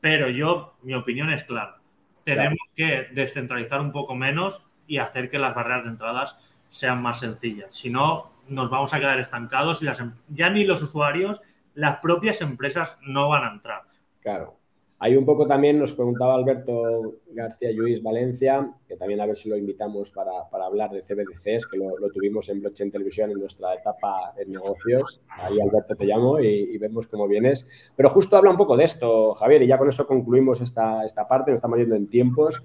pero 0.00 0.28
yo, 0.28 0.76
mi 0.82 0.92
opinión 0.92 1.30
es 1.30 1.44
clara. 1.44 1.80
Tenemos 2.22 2.58
que 2.76 3.08
descentralizar 3.12 3.80
un 3.80 3.92
poco 3.92 4.14
menos 4.14 4.62
y 4.86 4.98
hacer 4.98 5.30
que 5.30 5.38
las 5.38 5.54
barreras 5.54 5.84
de 5.84 5.90
entradas 5.90 6.38
sean 6.68 7.00
más 7.00 7.20
sencillas. 7.20 7.74
Si 7.74 7.88
no, 7.88 8.32
nos 8.48 8.68
vamos 8.68 8.92
a 8.92 8.98
quedar 8.98 9.18
estancados 9.18 9.82
y 9.82 9.86
las, 9.86 10.00
em, 10.00 10.12
ya 10.28 10.50
ni 10.50 10.64
los 10.64 10.82
usuarios, 10.82 11.42
las 11.74 11.98
propias 12.00 12.40
empresas 12.40 12.98
no 13.02 13.28
van 13.28 13.44
a 13.44 13.52
entrar. 13.52 13.82
Claro. 14.20 14.58
Hay 14.98 15.16
un 15.16 15.24
poco 15.24 15.46
también, 15.46 15.78
nos 15.78 15.92
preguntaba 15.92 16.34
Alberto 16.34 17.16
García 17.34 17.70
Luis 17.72 18.02
Valencia, 18.02 18.72
que 18.86 18.96
también 18.96 19.20
a 19.20 19.26
ver 19.26 19.36
si 19.36 19.48
lo 19.48 19.56
invitamos 19.56 20.10
para, 20.10 20.32
hablar 20.64 20.90
de 20.90 21.02
CBDCs, 21.02 21.66
que 21.66 21.76
lo, 21.76 21.94
tuvimos 22.12 22.48
en 22.48 22.60
Blockchain 22.60 22.90
Televisión 22.90 23.30
en 23.30 23.38
nuestra 23.38 23.74
etapa 23.74 24.32
en 24.36 24.52
negocios. 24.52 25.20
Ahí, 25.28 25.60
Alberto, 25.60 25.94
te 25.94 26.06
llamo 26.06 26.40
y, 26.40 26.78
vemos 26.78 27.06
cómo 27.06 27.26
vienes. 27.28 27.68
Pero 27.96 28.08
justo 28.10 28.36
habla 28.36 28.50
un 28.50 28.56
poco 28.56 28.76
de 28.76 28.84
esto, 28.84 29.34
Javier, 29.34 29.62
y 29.62 29.66
ya 29.66 29.78
con 29.78 29.88
eso 29.88 30.06
concluimos 30.06 30.60
esta, 30.60 31.04
esta 31.04 31.26
parte, 31.26 31.50
nos 31.50 31.58
estamos 31.58 31.78
yendo 31.78 31.96
en 31.96 32.08
tiempos. 32.08 32.62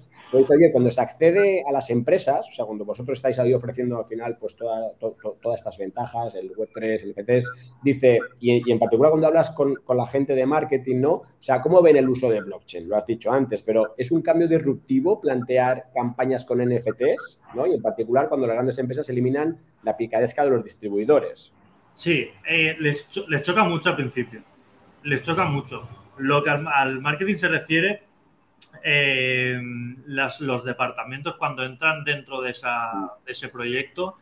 cuando 0.72 0.90
se 0.90 1.00
accede 1.00 1.62
a 1.68 1.72
las 1.72 1.90
empresas, 1.90 2.46
o 2.48 2.52
sea, 2.52 2.64
cuando 2.64 2.84
vosotros 2.84 3.18
estáis 3.18 3.38
ahí 3.38 3.52
ofreciendo 3.52 3.98
al 3.98 4.04
final 4.04 4.36
pues 4.38 4.56
todas 4.56 5.56
estas 5.56 5.78
ventajas, 5.78 6.34
el 6.34 6.52
Web3, 6.52 7.02
el 7.02 7.10
NFTs, 7.10 7.50
dice, 7.82 8.18
y, 8.38 8.70
en 8.70 8.78
particular 8.78 9.10
cuando 9.10 9.26
hablas 9.26 9.50
con, 9.50 9.74
con 9.76 9.96
la 9.96 10.06
gente 10.06 10.34
de 10.34 10.46
marketing, 10.46 11.00
¿no? 11.00 11.12
O 11.12 11.42
sea, 11.42 11.60
¿cómo 11.60 11.82
ven 11.82 11.96
el 11.96 12.08
uso 12.08 12.28
de 12.28 12.40
blockchain? 12.40 12.88
Lo 12.88 12.96
has 12.96 13.06
dicho 13.06 13.32
antes, 13.32 13.62
pero 13.62 13.94
es 13.96 14.10
un 14.12 14.22
cambio 14.22 14.46
de 14.46 14.58
disruptivo 14.60 15.20
plantear 15.20 15.86
campañas 15.94 16.44
con 16.44 16.58
NFTs, 16.58 17.40
¿no? 17.54 17.66
Y 17.66 17.74
en 17.74 17.82
particular 17.82 18.28
cuando 18.28 18.46
las 18.46 18.54
grandes 18.54 18.78
empresas 18.78 19.08
eliminan 19.08 19.58
la 19.82 19.96
picadesca 19.96 20.44
de 20.44 20.50
los 20.50 20.62
distribuidores. 20.62 21.52
Sí, 21.94 22.30
eh, 22.48 22.76
les, 22.78 23.08
les, 23.28 23.42
choca 23.42 23.64
mucho 23.64 23.90
al 23.90 23.96
principio. 23.96 24.42
Les 25.02 25.22
choca 25.22 25.44
mucho. 25.44 25.88
Lo 26.18 26.42
que 26.42 26.50
al, 26.50 27.00
marketing 27.00 27.36
se 27.36 27.48
refiere, 27.48 28.02
eh, 28.84 29.60
los 30.06 30.64
departamentos 30.64 31.36
cuando 31.36 31.64
entran 31.64 32.04
dentro 32.04 32.40
de, 32.40 32.54
ese 33.26 33.48
proyecto 33.48 34.16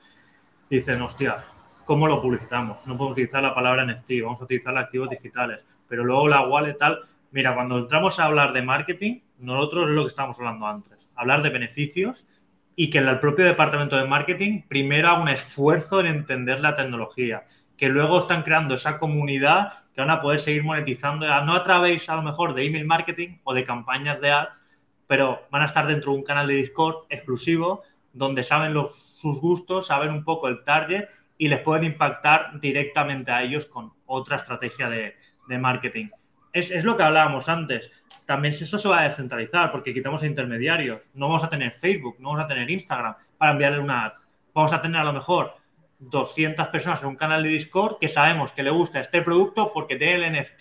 dicen, 0.70 1.02
hostia, 1.02 1.44
¿cómo 1.84 2.06
lo 2.06 2.20
publicitamos? 2.20 2.86
No 2.86 2.96
podemos 2.96 3.12
utilizar 3.12 3.42
la 3.42 3.54
palabra 3.54 3.84
NFT, 3.84 4.22
vamos 4.22 4.40
a 4.40 4.44
utilizar 4.44 4.76
activos 4.76 5.10
digitales, 5.10 5.64
pero 5.88 6.04
luego 6.04 6.28
la 6.28 6.46
wallet 6.46 6.74
tal, 6.78 7.00
mira, 7.30 7.54
cuando 7.54 7.78
entramos 7.78 8.18
a 8.18 8.24
hablar 8.24 8.52
de 8.52 8.62
marketing, 8.62 9.20
nosotros 9.38 9.88
es 9.88 9.94
lo 9.94 10.02
que 10.02 10.08
estábamos 10.08 10.38
hablando 10.38 10.66
antes, 10.66 11.10
hablar 11.14 11.42
de 11.42 11.50
beneficios 11.50 12.26
y 12.74 12.90
que 12.90 12.98
el 12.98 13.18
propio 13.18 13.44
departamento 13.44 13.96
de 13.96 14.06
marketing 14.06 14.62
primero 14.68 15.08
haga 15.08 15.22
un 15.22 15.28
esfuerzo 15.28 16.00
en 16.00 16.06
entender 16.06 16.60
la 16.60 16.76
tecnología, 16.76 17.44
que 17.76 17.88
luego 17.88 18.18
están 18.18 18.42
creando 18.42 18.74
esa 18.74 18.98
comunidad 18.98 19.72
que 19.94 20.00
van 20.00 20.10
a 20.10 20.20
poder 20.20 20.40
seguir 20.40 20.64
monetizando, 20.64 21.26
no 21.44 21.54
a 21.54 21.64
través 21.64 22.08
a 22.08 22.16
lo 22.16 22.22
mejor 22.22 22.54
de 22.54 22.64
email 22.64 22.86
marketing 22.86 23.38
o 23.44 23.54
de 23.54 23.64
campañas 23.64 24.20
de 24.20 24.30
ads, 24.30 24.62
pero 25.06 25.46
van 25.50 25.62
a 25.62 25.66
estar 25.66 25.86
dentro 25.86 26.12
de 26.12 26.18
un 26.18 26.24
canal 26.24 26.46
de 26.46 26.54
Discord 26.54 27.06
exclusivo 27.08 27.82
donde 28.12 28.42
saben 28.42 28.74
sus 28.92 29.40
gustos, 29.40 29.86
saben 29.86 30.10
un 30.10 30.24
poco 30.24 30.48
el 30.48 30.62
target 30.64 31.08
y 31.36 31.48
les 31.48 31.60
pueden 31.60 31.84
impactar 31.84 32.60
directamente 32.60 33.30
a 33.30 33.42
ellos 33.42 33.66
con 33.66 33.92
otra 34.06 34.36
estrategia 34.36 34.88
de, 34.88 35.14
marketing. 35.58 36.08
Es, 36.52 36.84
lo 36.84 36.96
que 36.96 37.02
hablábamos 37.02 37.48
antes. 37.48 37.90
También 38.26 38.54
eso 38.54 38.78
se 38.78 38.88
va 38.88 39.00
a 39.00 39.04
descentralizar 39.04 39.70
porque 39.70 39.94
quitamos 39.94 40.22
intermediarios. 40.22 41.10
No 41.14 41.28
vamos 41.28 41.44
a 41.44 41.48
tener 41.48 41.72
Facebook, 41.72 42.16
no 42.18 42.30
vamos 42.30 42.44
a 42.44 42.48
tener 42.48 42.70
Instagram 42.70 43.14
para 43.36 43.52
enviarle 43.52 43.78
una 43.78 44.06
ad. 44.06 44.12
Vamos 44.54 44.72
a 44.72 44.80
tener 44.80 45.00
a 45.00 45.04
lo 45.04 45.12
mejor 45.12 45.54
200 45.98 46.68
personas 46.68 47.02
en 47.02 47.08
un 47.08 47.16
canal 47.16 47.42
de 47.42 47.50
Discord 47.50 47.98
que 47.98 48.08
sabemos 48.08 48.52
que 48.52 48.62
le 48.62 48.70
gusta 48.70 49.00
este 49.00 49.22
producto 49.22 49.72
porque 49.72 49.96
tiene 49.96 50.26
el 50.26 50.42
NFT 50.42 50.60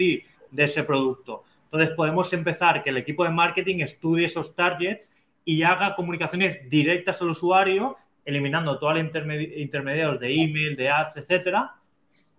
de 0.52 0.64
ese 0.64 0.84
producto. 0.84 1.44
Entonces 1.66 1.92
podemos 1.96 2.32
empezar 2.34 2.84
que 2.84 2.90
el 2.90 2.98
equipo 2.98 3.24
de 3.24 3.32
marketing 3.32 3.80
estudie 3.80 4.26
esos 4.26 4.56
targets 4.56 5.12
y 5.44 5.64
haga 5.64 5.96
comunicaciones 5.96 6.70
directas 6.70 7.22
al 7.22 7.30
usuario, 7.30 7.98
eliminando 8.26 8.78
todos 8.80 8.96
los 8.96 9.04
intermediarios 9.04 10.20
de 10.20 10.34
email, 10.34 10.76
de 10.76 10.90
ads, 10.90 11.18
etcétera, 11.18 11.77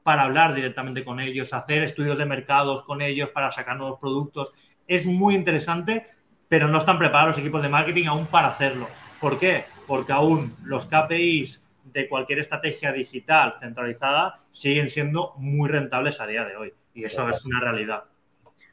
para 0.09 0.23
hablar 0.23 0.55
directamente 0.55 1.05
con 1.05 1.21
ellos, 1.21 1.53
hacer 1.53 1.83
estudios 1.83 2.17
de 2.17 2.25
mercados 2.25 2.83
con 2.83 3.03
ellos 3.03 3.29
para 3.29 3.53
sacar 3.53 3.77
nuevos 3.77 4.01
productos. 4.01 4.55
Es 4.87 5.05
muy 5.05 5.35
interesante, 5.35 6.07
pero 6.49 6.67
no 6.67 6.79
están 6.79 6.99
preparados 6.99 7.37
los 7.37 7.39
equipos 7.41 7.61
de 7.61 7.69
marketing 7.69 8.07
aún 8.07 8.25
para 8.25 8.49
hacerlo. 8.49 8.89
¿Por 9.21 9.39
qué? 9.39 9.67
Porque 9.87 10.13
aún 10.13 10.57
los 10.65 10.87
KPIs 10.87 11.63
de 11.85 12.09
cualquier 12.09 12.39
estrategia 12.39 12.91
digital 12.91 13.57
centralizada 13.61 14.39
siguen 14.51 14.89
siendo 14.89 15.35
muy 15.37 15.69
rentables 15.69 16.23
a 16.23 16.27
día 16.27 16.47
de 16.47 16.57
hoy. 16.57 16.73
Y 16.95 17.05
eso 17.05 17.29
es 17.29 17.45
una 17.45 17.61
realidad. 17.61 18.05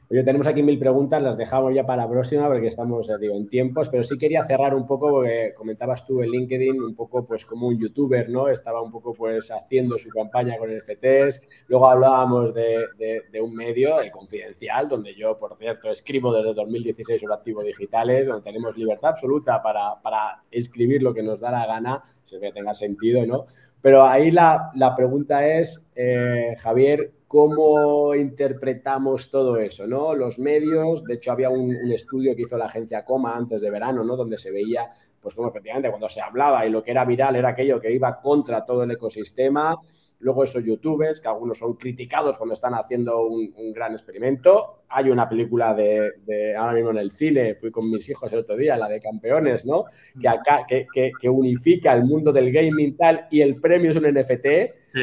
Oye, 0.08 0.22
tenemos 0.22 0.46
aquí 0.46 0.62
mil 0.62 0.78
preguntas, 0.78 1.20
las 1.20 1.36
dejamos 1.36 1.74
ya 1.74 1.84
para 1.84 2.04
la 2.04 2.08
próxima 2.08 2.46
porque 2.46 2.68
estamos, 2.68 3.10
digo, 3.20 3.34
en 3.34 3.48
tiempos, 3.48 3.88
pero 3.88 4.04
sí 4.04 4.16
quería 4.16 4.44
cerrar 4.46 4.72
un 4.72 4.86
poco 4.86 5.10
porque 5.10 5.52
comentabas 5.56 6.06
tú 6.06 6.22
en 6.22 6.30
LinkedIn 6.30 6.80
un 6.80 6.94
poco 6.94 7.26
pues 7.26 7.44
como 7.44 7.66
un 7.66 7.76
youtuber, 7.76 8.28
¿no? 8.28 8.48
Estaba 8.48 8.82
un 8.82 8.92
poco 8.92 9.14
pues 9.14 9.50
haciendo 9.50 9.98
su 9.98 10.08
campaña 10.10 10.58
con 10.58 10.70
el 10.70 10.80
CTS, 10.80 11.40
luego 11.66 11.88
hablábamos 11.88 12.54
de, 12.54 12.86
de, 12.96 13.40
un 13.40 13.52
medio, 13.52 14.00
el 14.00 14.12
Confidencial, 14.12 14.88
donde 14.88 15.12
yo, 15.16 15.36
por 15.40 15.56
cierto, 15.58 15.90
escribo 15.90 16.32
desde 16.32 16.54
2016 16.54 17.20
sobre 17.20 17.34
activos 17.34 17.64
digitales, 17.64 18.28
donde 18.28 18.44
tenemos 18.44 18.76
libertad 18.76 19.10
absoluta 19.10 19.60
para, 19.60 20.00
para 20.00 20.44
escribir 20.52 21.02
lo 21.02 21.12
que 21.12 21.24
nos 21.24 21.40
da 21.40 21.50
la 21.50 21.66
gana, 21.66 22.00
si 22.22 22.38
que 22.38 22.52
tenga 22.52 22.74
sentido, 22.74 23.26
¿no? 23.26 23.46
Pero 23.82 24.04
ahí 24.04 24.30
la, 24.30 24.70
la 24.76 24.94
pregunta 24.94 25.46
es, 25.46 25.90
eh, 25.96 26.54
Javier, 26.58 27.12
cómo 27.26 28.14
interpretamos 28.14 29.30
todo 29.30 29.56
eso, 29.58 29.86
¿no? 29.86 30.14
Los 30.14 30.38
medios, 30.38 31.02
de 31.04 31.14
hecho 31.14 31.32
había 31.32 31.50
un, 31.50 31.74
estudio 31.92 32.36
que 32.36 32.42
hizo 32.42 32.56
la 32.56 32.66
agencia 32.66 33.04
Coma 33.04 33.36
antes 33.36 33.60
de 33.60 33.70
verano, 33.70 34.04
¿no? 34.04 34.16
Donde 34.16 34.38
se 34.38 34.52
veía, 34.52 34.90
pues 35.20 35.34
como 35.34 35.48
efectivamente 35.48 35.88
cuando 35.88 36.08
se 36.08 36.20
hablaba 36.20 36.64
y 36.66 36.70
lo 36.70 36.82
que 36.82 36.92
era 36.92 37.04
viral 37.04 37.36
era 37.36 37.50
aquello 37.50 37.80
que 37.80 37.92
iba 37.92 38.20
contra 38.20 38.64
todo 38.64 38.84
el 38.84 38.90
ecosistema. 38.92 39.76
Luego 40.18 40.44
esos 40.44 40.64
youtubers, 40.64 41.20
que 41.20 41.28
algunos 41.28 41.58
son 41.58 41.74
criticados 41.74 42.38
cuando 42.38 42.54
están 42.54 42.74
haciendo 42.74 43.26
un, 43.26 43.72
gran 43.74 43.92
experimento. 43.92 44.84
Hay 44.88 45.10
una 45.10 45.28
película 45.28 45.74
de, 45.74 46.54
ahora 46.56 46.72
mismo 46.72 46.90
en 46.90 46.98
el 46.98 47.10
cine, 47.10 47.54
fui 47.56 47.70
con 47.70 47.90
mis 47.90 48.08
hijos 48.08 48.32
el 48.32 48.38
otro 48.38 48.56
día, 48.56 48.78
la 48.78 48.88
de 48.88 48.98
campeones, 48.98 49.66
¿no? 49.66 49.84
Que, 50.18 50.28
acá, 50.28 50.64
que, 50.66 50.86
que, 51.20 51.28
unifica 51.28 51.92
el 51.92 52.04
mundo 52.04 52.32
del 52.32 52.50
gaming 52.50 52.96
tal 52.96 53.26
y 53.30 53.42
el 53.42 53.60
premio 53.60 53.90
es 53.90 53.96
un 53.98 54.04
NFT. 54.04 54.46
Sí 54.94 55.02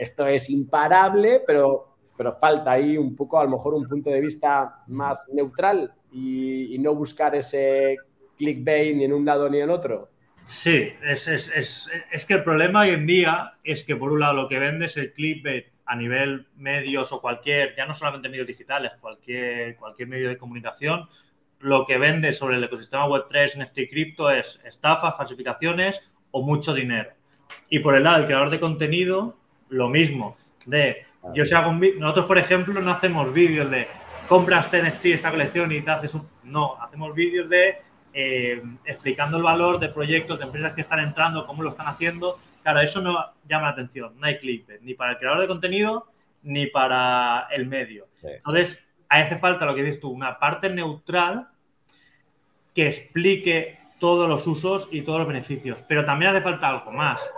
esto 0.00 0.26
es 0.26 0.48
imparable, 0.48 1.42
pero, 1.46 1.94
pero 2.16 2.32
falta 2.32 2.72
ahí 2.72 2.96
un 2.96 3.14
poco, 3.14 3.38
a 3.38 3.44
lo 3.44 3.50
mejor, 3.50 3.74
un 3.74 3.86
punto 3.86 4.08
de 4.08 4.22
vista 4.22 4.82
más 4.86 5.28
neutral 5.30 5.92
y, 6.10 6.78
no 6.78 6.94
buscar 6.94 7.34
ese 7.34 7.98
clickbait 8.38 8.96
ni 8.96 9.04
en 9.04 9.12
un 9.12 9.26
lado 9.26 9.50
ni 9.50 9.60
en 9.60 9.68
otro. 9.68 10.08
Sí, 10.46 10.90
es, 11.04 11.28
es, 11.28 12.24
que 12.26 12.34
el 12.34 12.42
problema 12.42 12.80
hoy 12.80 12.90
en 12.90 13.06
día 13.06 13.58
es 13.62 13.84
que 13.84 13.94
por 13.94 14.10
un 14.10 14.20
lado 14.20 14.32
lo 14.32 14.48
que 14.48 14.58
vende 14.58 14.86
es 14.86 14.96
el 14.96 15.12
clickbait 15.12 15.66
a 15.84 15.94
nivel 15.94 16.46
medios 16.56 17.12
o 17.12 17.20
cualquier, 17.20 17.76
ya 17.76 17.84
no 17.84 17.92
solamente 17.92 18.30
medios 18.30 18.46
digitales, 18.46 18.92
cualquier, 19.02 19.76
cualquier 19.76 20.08
medio 20.08 20.30
de 20.30 20.38
comunicación, 20.38 21.08
lo 21.58 21.84
que 21.84 21.98
vende 21.98 22.32
sobre 22.32 22.56
el 22.56 22.64
ecosistema 22.64 23.06
Web3, 23.06 23.62
NFT 23.62 23.90
cripto 23.90 24.30
es 24.30 24.62
estafa, 24.64 25.12
falsificaciones 25.12 26.10
o 26.30 26.40
mucho 26.42 26.72
dinero. 26.72 27.10
Y 27.68 27.80
por 27.80 27.94
el 27.94 28.04
lado 28.04 28.16
del 28.16 28.26
creador 28.26 28.48
de 28.48 28.60
contenido, 28.60 29.39
lo 29.70 29.88
mismo. 29.88 30.36
De, 30.66 31.06
yo 31.34 31.44
si 31.44 31.54
hago 31.54 31.70
un 31.70 31.80
nosotros, 31.98 32.26
por 32.26 32.38
ejemplo, 32.38 32.80
no 32.80 32.90
hacemos 32.90 33.32
vídeos 33.32 33.70
de 33.70 33.88
compras 34.28 34.70
NFT, 34.72 35.06
esta 35.06 35.30
colección 35.30 35.72
y 35.72 35.80
te 35.80 35.90
haces 35.90 36.14
un. 36.14 36.28
No, 36.44 36.76
hacemos 36.80 37.14
vídeos 37.14 37.48
de 37.48 37.78
eh, 38.12 38.62
explicando 38.84 39.36
el 39.36 39.42
valor 39.42 39.80
de 39.80 39.88
proyectos, 39.88 40.38
de 40.38 40.44
empresas 40.44 40.74
que 40.74 40.82
están 40.82 41.00
entrando, 41.00 41.46
cómo 41.46 41.62
lo 41.62 41.70
están 41.70 41.86
haciendo. 41.86 42.38
Claro, 42.62 42.80
eso 42.80 43.00
no 43.00 43.16
llama 43.48 43.66
la 43.66 43.72
atención. 43.72 44.12
No 44.18 44.26
hay 44.26 44.38
clip, 44.38 44.68
ni 44.82 44.94
para 44.94 45.12
el 45.12 45.18
creador 45.18 45.40
de 45.40 45.48
contenido 45.48 46.06
ni 46.42 46.66
para 46.66 47.48
el 47.50 47.66
medio. 47.66 48.08
Entonces, 48.22 48.84
hace 49.08 49.36
falta 49.38 49.64
lo 49.64 49.74
que 49.74 49.82
dices 49.82 50.00
tú, 50.00 50.10
una 50.10 50.38
parte 50.38 50.70
neutral 50.70 51.48
que 52.74 52.86
explique 52.86 53.78
todos 53.98 54.28
los 54.28 54.46
usos 54.46 54.88
y 54.90 55.02
todos 55.02 55.18
los 55.18 55.28
beneficios. 55.28 55.78
Pero 55.86 56.04
también 56.04 56.30
hace 56.30 56.42
falta 56.42 56.68
algo 56.68 56.92
más 56.92 57.28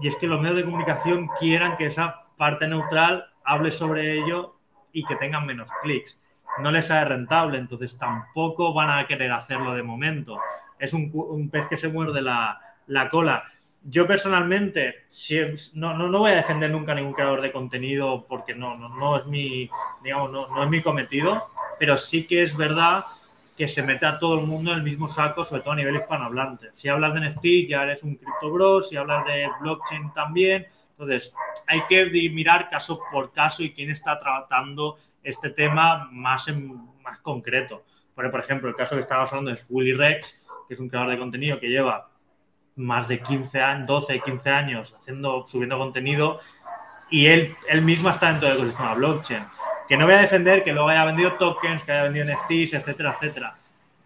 y 0.00 0.08
es 0.08 0.16
que 0.16 0.26
los 0.26 0.40
medios 0.40 0.56
de 0.56 0.64
comunicación 0.64 1.28
quieran 1.38 1.76
que 1.76 1.86
esa 1.86 2.26
parte 2.36 2.66
neutral 2.66 3.26
hable 3.44 3.70
sobre 3.70 4.18
ello 4.18 4.56
y 4.92 5.04
que 5.04 5.16
tengan 5.16 5.46
menos 5.46 5.68
clics. 5.82 6.18
No 6.62 6.70
les 6.70 6.86
sale 6.86 7.04
rentable, 7.04 7.58
entonces 7.58 7.98
tampoco 7.98 8.72
van 8.72 8.90
a 8.90 9.06
querer 9.06 9.32
hacerlo 9.32 9.74
de 9.74 9.82
momento. 9.82 10.38
Es 10.78 10.92
un, 10.92 11.48
pez 11.50 11.66
que 11.66 11.76
se 11.76 11.88
muerde 11.88 12.22
la, 12.22 12.60
cola. 13.10 13.44
Yo 13.82 14.06
personalmente 14.06 15.06
no, 15.74 15.94
no, 15.94 16.18
voy 16.18 16.32
a 16.32 16.36
defender 16.36 16.70
nunca 16.70 16.92
a 16.92 16.94
ningún 16.94 17.12
creador 17.12 17.40
de 17.40 17.52
contenido 17.52 18.26
porque 18.28 18.54
no, 18.54 18.76
no, 18.76 18.88
no 18.88 19.16
es 19.16 19.26
mi, 19.26 19.70
digamos, 20.02 20.30
no, 20.32 20.48
no 20.48 20.64
es 20.64 20.68
mi 20.68 20.82
cometido, 20.82 21.48
pero 21.78 21.96
sí 21.96 22.26
que 22.26 22.42
es 22.42 22.56
verdad 22.56 23.04
que 23.58 23.66
se 23.66 23.82
mete 23.82 24.06
a 24.06 24.20
todo 24.20 24.38
el 24.38 24.46
mundo 24.46 24.70
en 24.70 24.78
el 24.78 24.84
mismo 24.84 25.08
saco, 25.08 25.44
sobre 25.44 25.62
todo 25.62 25.72
a 25.72 25.76
nivel 25.76 25.96
hispanohablante. 25.96 26.68
Si 26.74 26.88
hablas 26.88 27.12
de 27.12 27.28
NFT, 27.28 27.68
ya 27.68 27.82
eres 27.82 28.04
un 28.04 28.14
cripto 28.14 28.52
bro, 28.52 28.80
si 28.80 28.96
hablas 28.96 29.26
de 29.26 29.48
blockchain 29.60 30.12
también. 30.14 30.68
Entonces, 30.92 31.34
hay 31.66 31.82
que 31.88 32.06
mirar 32.30 32.70
caso 32.70 33.00
por 33.10 33.32
caso 33.32 33.64
y 33.64 33.72
quién 33.72 33.90
está 33.90 34.16
tratando 34.20 34.96
este 35.24 35.50
tema 35.50 36.08
más, 36.12 36.46
en, 36.46 36.72
más 37.02 37.18
concreto. 37.18 37.84
Por, 38.14 38.30
por 38.30 38.38
ejemplo, 38.38 38.68
el 38.68 38.76
caso 38.76 38.94
que 38.94 39.00
estábamos 39.00 39.32
hablando 39.32 39.50
es 39.50 39.66
Willy 39.68 39.92
Rex, 39.92 40.38
que 40.68 40.74
es 40.74 40.80
un 40.80 40.88
creador 40.88 41.10
de 41.10 41.18
contenido 41.18 41.58
que 41.58 41.68
lleva 41.68 42.10
más 42.76 43.08
de 43.08 43.20
15 43.20 43.60
años, 43.60 43.86
12, 43.88 44.20
15 44.20 44.50
años 44.50 44.94
haciendo, 44.96 45.44
subiendo 45.48 45.78
contenido 45.78 46.38
y 47.10 47.26
él, 47.26 47.56
él 47.68 47.82
mismo 47.82 48.08
está 48.10 48.28
dentro 48.28 48.48
del 48.48 48.58
ecosistema 48.58 48.94
blockchain. 48.94 49.42
Que 49.88 49.96
no 49.96 50.04
voy 50.04 50.14
a 50.14 50.20
defender 50.20 50.62
que 50.62 50.72
luego 50.72 50.88
haya 50.88 51.04
vendido 51.04 51.32
tokens, 51.34 51.82
que 51.82 51.92
haya 51.92 52.04
vendido 52.04 52.26
NFTs, 52.26 52.74
etcétera, 52.74 53.16
etcétera. 53.18 53.56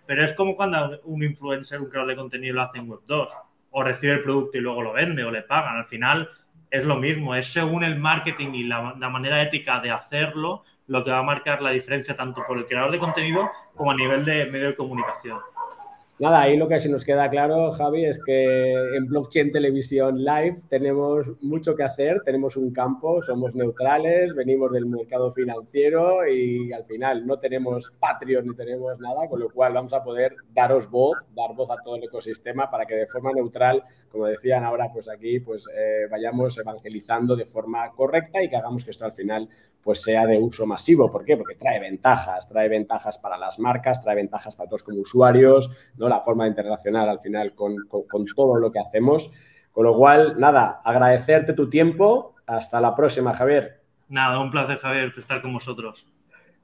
Pero 0.06 0.24
es 0.24 0.32
como 0.34 0.56
cuando 0.56 1.00
un 1.04 1.22
influencer, 1.22 1.80
un 1.80 1.88
creador 1.88 2.10
de 2.10 2.16
contenido 2.16 2.54
lo 2.54 2.62
hace 2.62 2.78
en 2.78 2.88
Web2 2.88 3.28
o 3.72 3.82
recibe 3.82 4.14
el 4.14 4.20
producto 4.20 4.58
y 4.58 4.60
luego 4.60 4.82
lo 4.82 4.92
vende 4.92 5.24
o 5.24 5.30
le 5.30 5.42
pagan. 5.42 5.76
Al 5.76 5.86
final 5.86 6.28
es 6.70 6.84
lo 6.84 6.96
mismo, 6.96 7.34
es 7.34 7.52
según 7.52 7.84
el 7.84 7.98
marketing 7.98 8.54
y 8.54 8.62
la, 8.64 8.94
manera 8.94 9.42
ética 9.42 9.80
de 9.80 9.90
hacerlo 9.90 10.64
lo 10.86 11.04
que 11.04 11.10
va 11.10 11.18
a 11.18 11.22
marcar 11.22 11.62
la 11.62 11.70
diferencia 11.70 12.16
tanto 12.16 12.42
por 12.46 12.58
el 12.58 12.66
creador 12.66 12.90
de 12.90 12.98
contenido 12.98 13.50
como 13.74 13.90
a 13.90 13.94
nivel 13.94 14.24
de 14.24 14.46
medio 14.46 14.68
de 14.68 14.74
comunicación. 14.74 15.38
Nada, 16.22 16.42
ahí 16.42 16.56
lo 16.56 16.68
que 16.68 16.78
sí 16.78 16.88
nos 16.88 17.04
queda 17.04 17.28
claro, 17.28 17.72
Javi, 17.72 18.04
es 18.04 18.22
que 18.22 18.74
en 18.94 19.08
Blockchain 19.08 19.50
Televisión 19.50 20.22
Live 20.22 20.58
tenemos 20.68 21.26
mucho 21.40 21.74
que 21.74 21.82
hacer, 21.82 22.22
tenemos 22.24 22.56
un 22.56 22.72
campo, 22.72 23.20
somos 23.22 23.56
neutrales, 23.56 24.32
venimos 24.32 24.70
del 24.70 24.86
mercado 24.86 25.32
financiero 25.32 26.24
y 26.24 26.72
al 26.72 26.84
final 26.84 27.26
no 27.26 27.40
tenemos 27.40 27.92
Patreon 27.98 28.46
ni 28.46 28.54
tenemos 28.54 29.00
nada, 29.00 29.28
con 29.28 29.40
lo 29.40 29.50
cual 29.50 29.72
vamos 29.72 29.94
a 29.94 30.04
poder 30.04 30.36
daros 30.54 30.88
voz, 30.88 31.18
dar 31.34 31.56
voz 31.56 31.68
a 31.72 31.82
todo 31.82 31.96
el 31.96 32.04
ecosistema 32.04 32.70
para 32.70 32.86
que 32.86 32.94
de 32.94 33.08
forma 33.08 33.32
neutral, 33.32 33.82
como 34.08 34.26
decían 34.26 34.62
ahora, 34.62 34.90
pues 34.92 35.08
aquí 35.08 35.40
pues 35.40 35.66
eh, 35.76 36.06
vayamos 36.08 36.56
evangelizando 36.56 37.34
de 37.34 37.46
forma 37.46 37.90
correcta 37.96 38.40
y 38.40 38.48
que 38.48 38.54
hagamos 38.54 38.84
que 38.84 38.92
esto 38.92 39.04
al 39.04 39.12
final 39.12 39.48
pues 39.82 40.00
sea 40.02 40.26
de 40.26 40.38
uso 40.38 40.64
masivo. 40.66 41.10
¿Por 41.10 41.24
qué? 41.24 41.36
Porque 41.36 41.56
trae 41.56 41.80
ventajas, 41.80 42.48
trae 42.48 42.68
ventajas 42.68 43.18
para 43.18 43.36
las 43.36 43.58
marcas, 43.58 44.00
trae 44.00 44.14
ventajas 44.14 44.54
para 44.54 44.68
todos 44.68 44.84
como 44.84 45.00
usuarios, 45.00 45.70
¿no? 45.96 46.11
La 46.14 46.20
forma 46.20 46.44
de 46.44 46.50
interrelacionar 46.50 47.08
al 47.08 47.18
final 47.18 47.54
con, 47.54 47.76
todo 48.34 48.56
lo 48.56 48.70
que 48.70 48.78
hacemos. 48.78 49.30
Con 49.72 49.84
lo 49.86 49.96
cual, 49.96 50.38
nada, 50.38 50.80
agradecerte 50.84 51.52
tu 51.54 51.68
tiempo. 51.68 52.34
Hasta 52.46 52.80
la 52.80 52.94
próxima, 52.94 53.34
Javier. 53.34 53.80
Nada, 54.08 54.38
un 54.40 54.50
placer, 54.50 54.78
Javier, 54.78 55.12
estar 55.16 55.40
con 55.40 55.54
vosotros. 55.54 56.06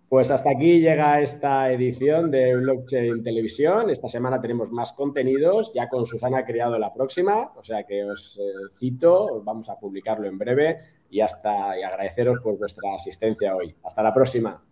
Pues 0.09 0.31
hasta 0.31 0.51
aquí 0.51 0.81
llega 0.81 1.21
esta 1.21 1.71
edición 1.71 2.31
de 2.31 2.57
Blockchain 2.57 3.23
Televisión. 3.23 3.91
Esta 3.91 4.09
semana 4.09 4.41
tenemos 4.41 4.71
más 4.71 4.93
contenidos, 4.95 5.73
ya 5.75 5.89
con 5.89 6.07
Susana 6.07 6.47
creado 6.47 6.79
la 6.79 6.95
próxima, 6.95 7.53
o 7.55 7.63
sea 7.63 7.85
que 7.85 8.05
os 8.05 8.39
eh, 8.39 8.43
cito, 8.79 9.43
vamos 9.45 9.69
a 9.69 9.79
publicarlo 9.79 10.27
en 10.27 10.39
breve 10.39 10.79
y 11.11 11.21
hasta 11.21 11.79
y 11.79 11.83
agradeceros 11.83 12.41
por 12.41 12.57
vuestra 12.57 12.95
asistencia 12.95 13.55
hoy. 13.55 13.75
Hasta 13.83 14.03
la 14.03 14.15
próxima. 14.15 14.63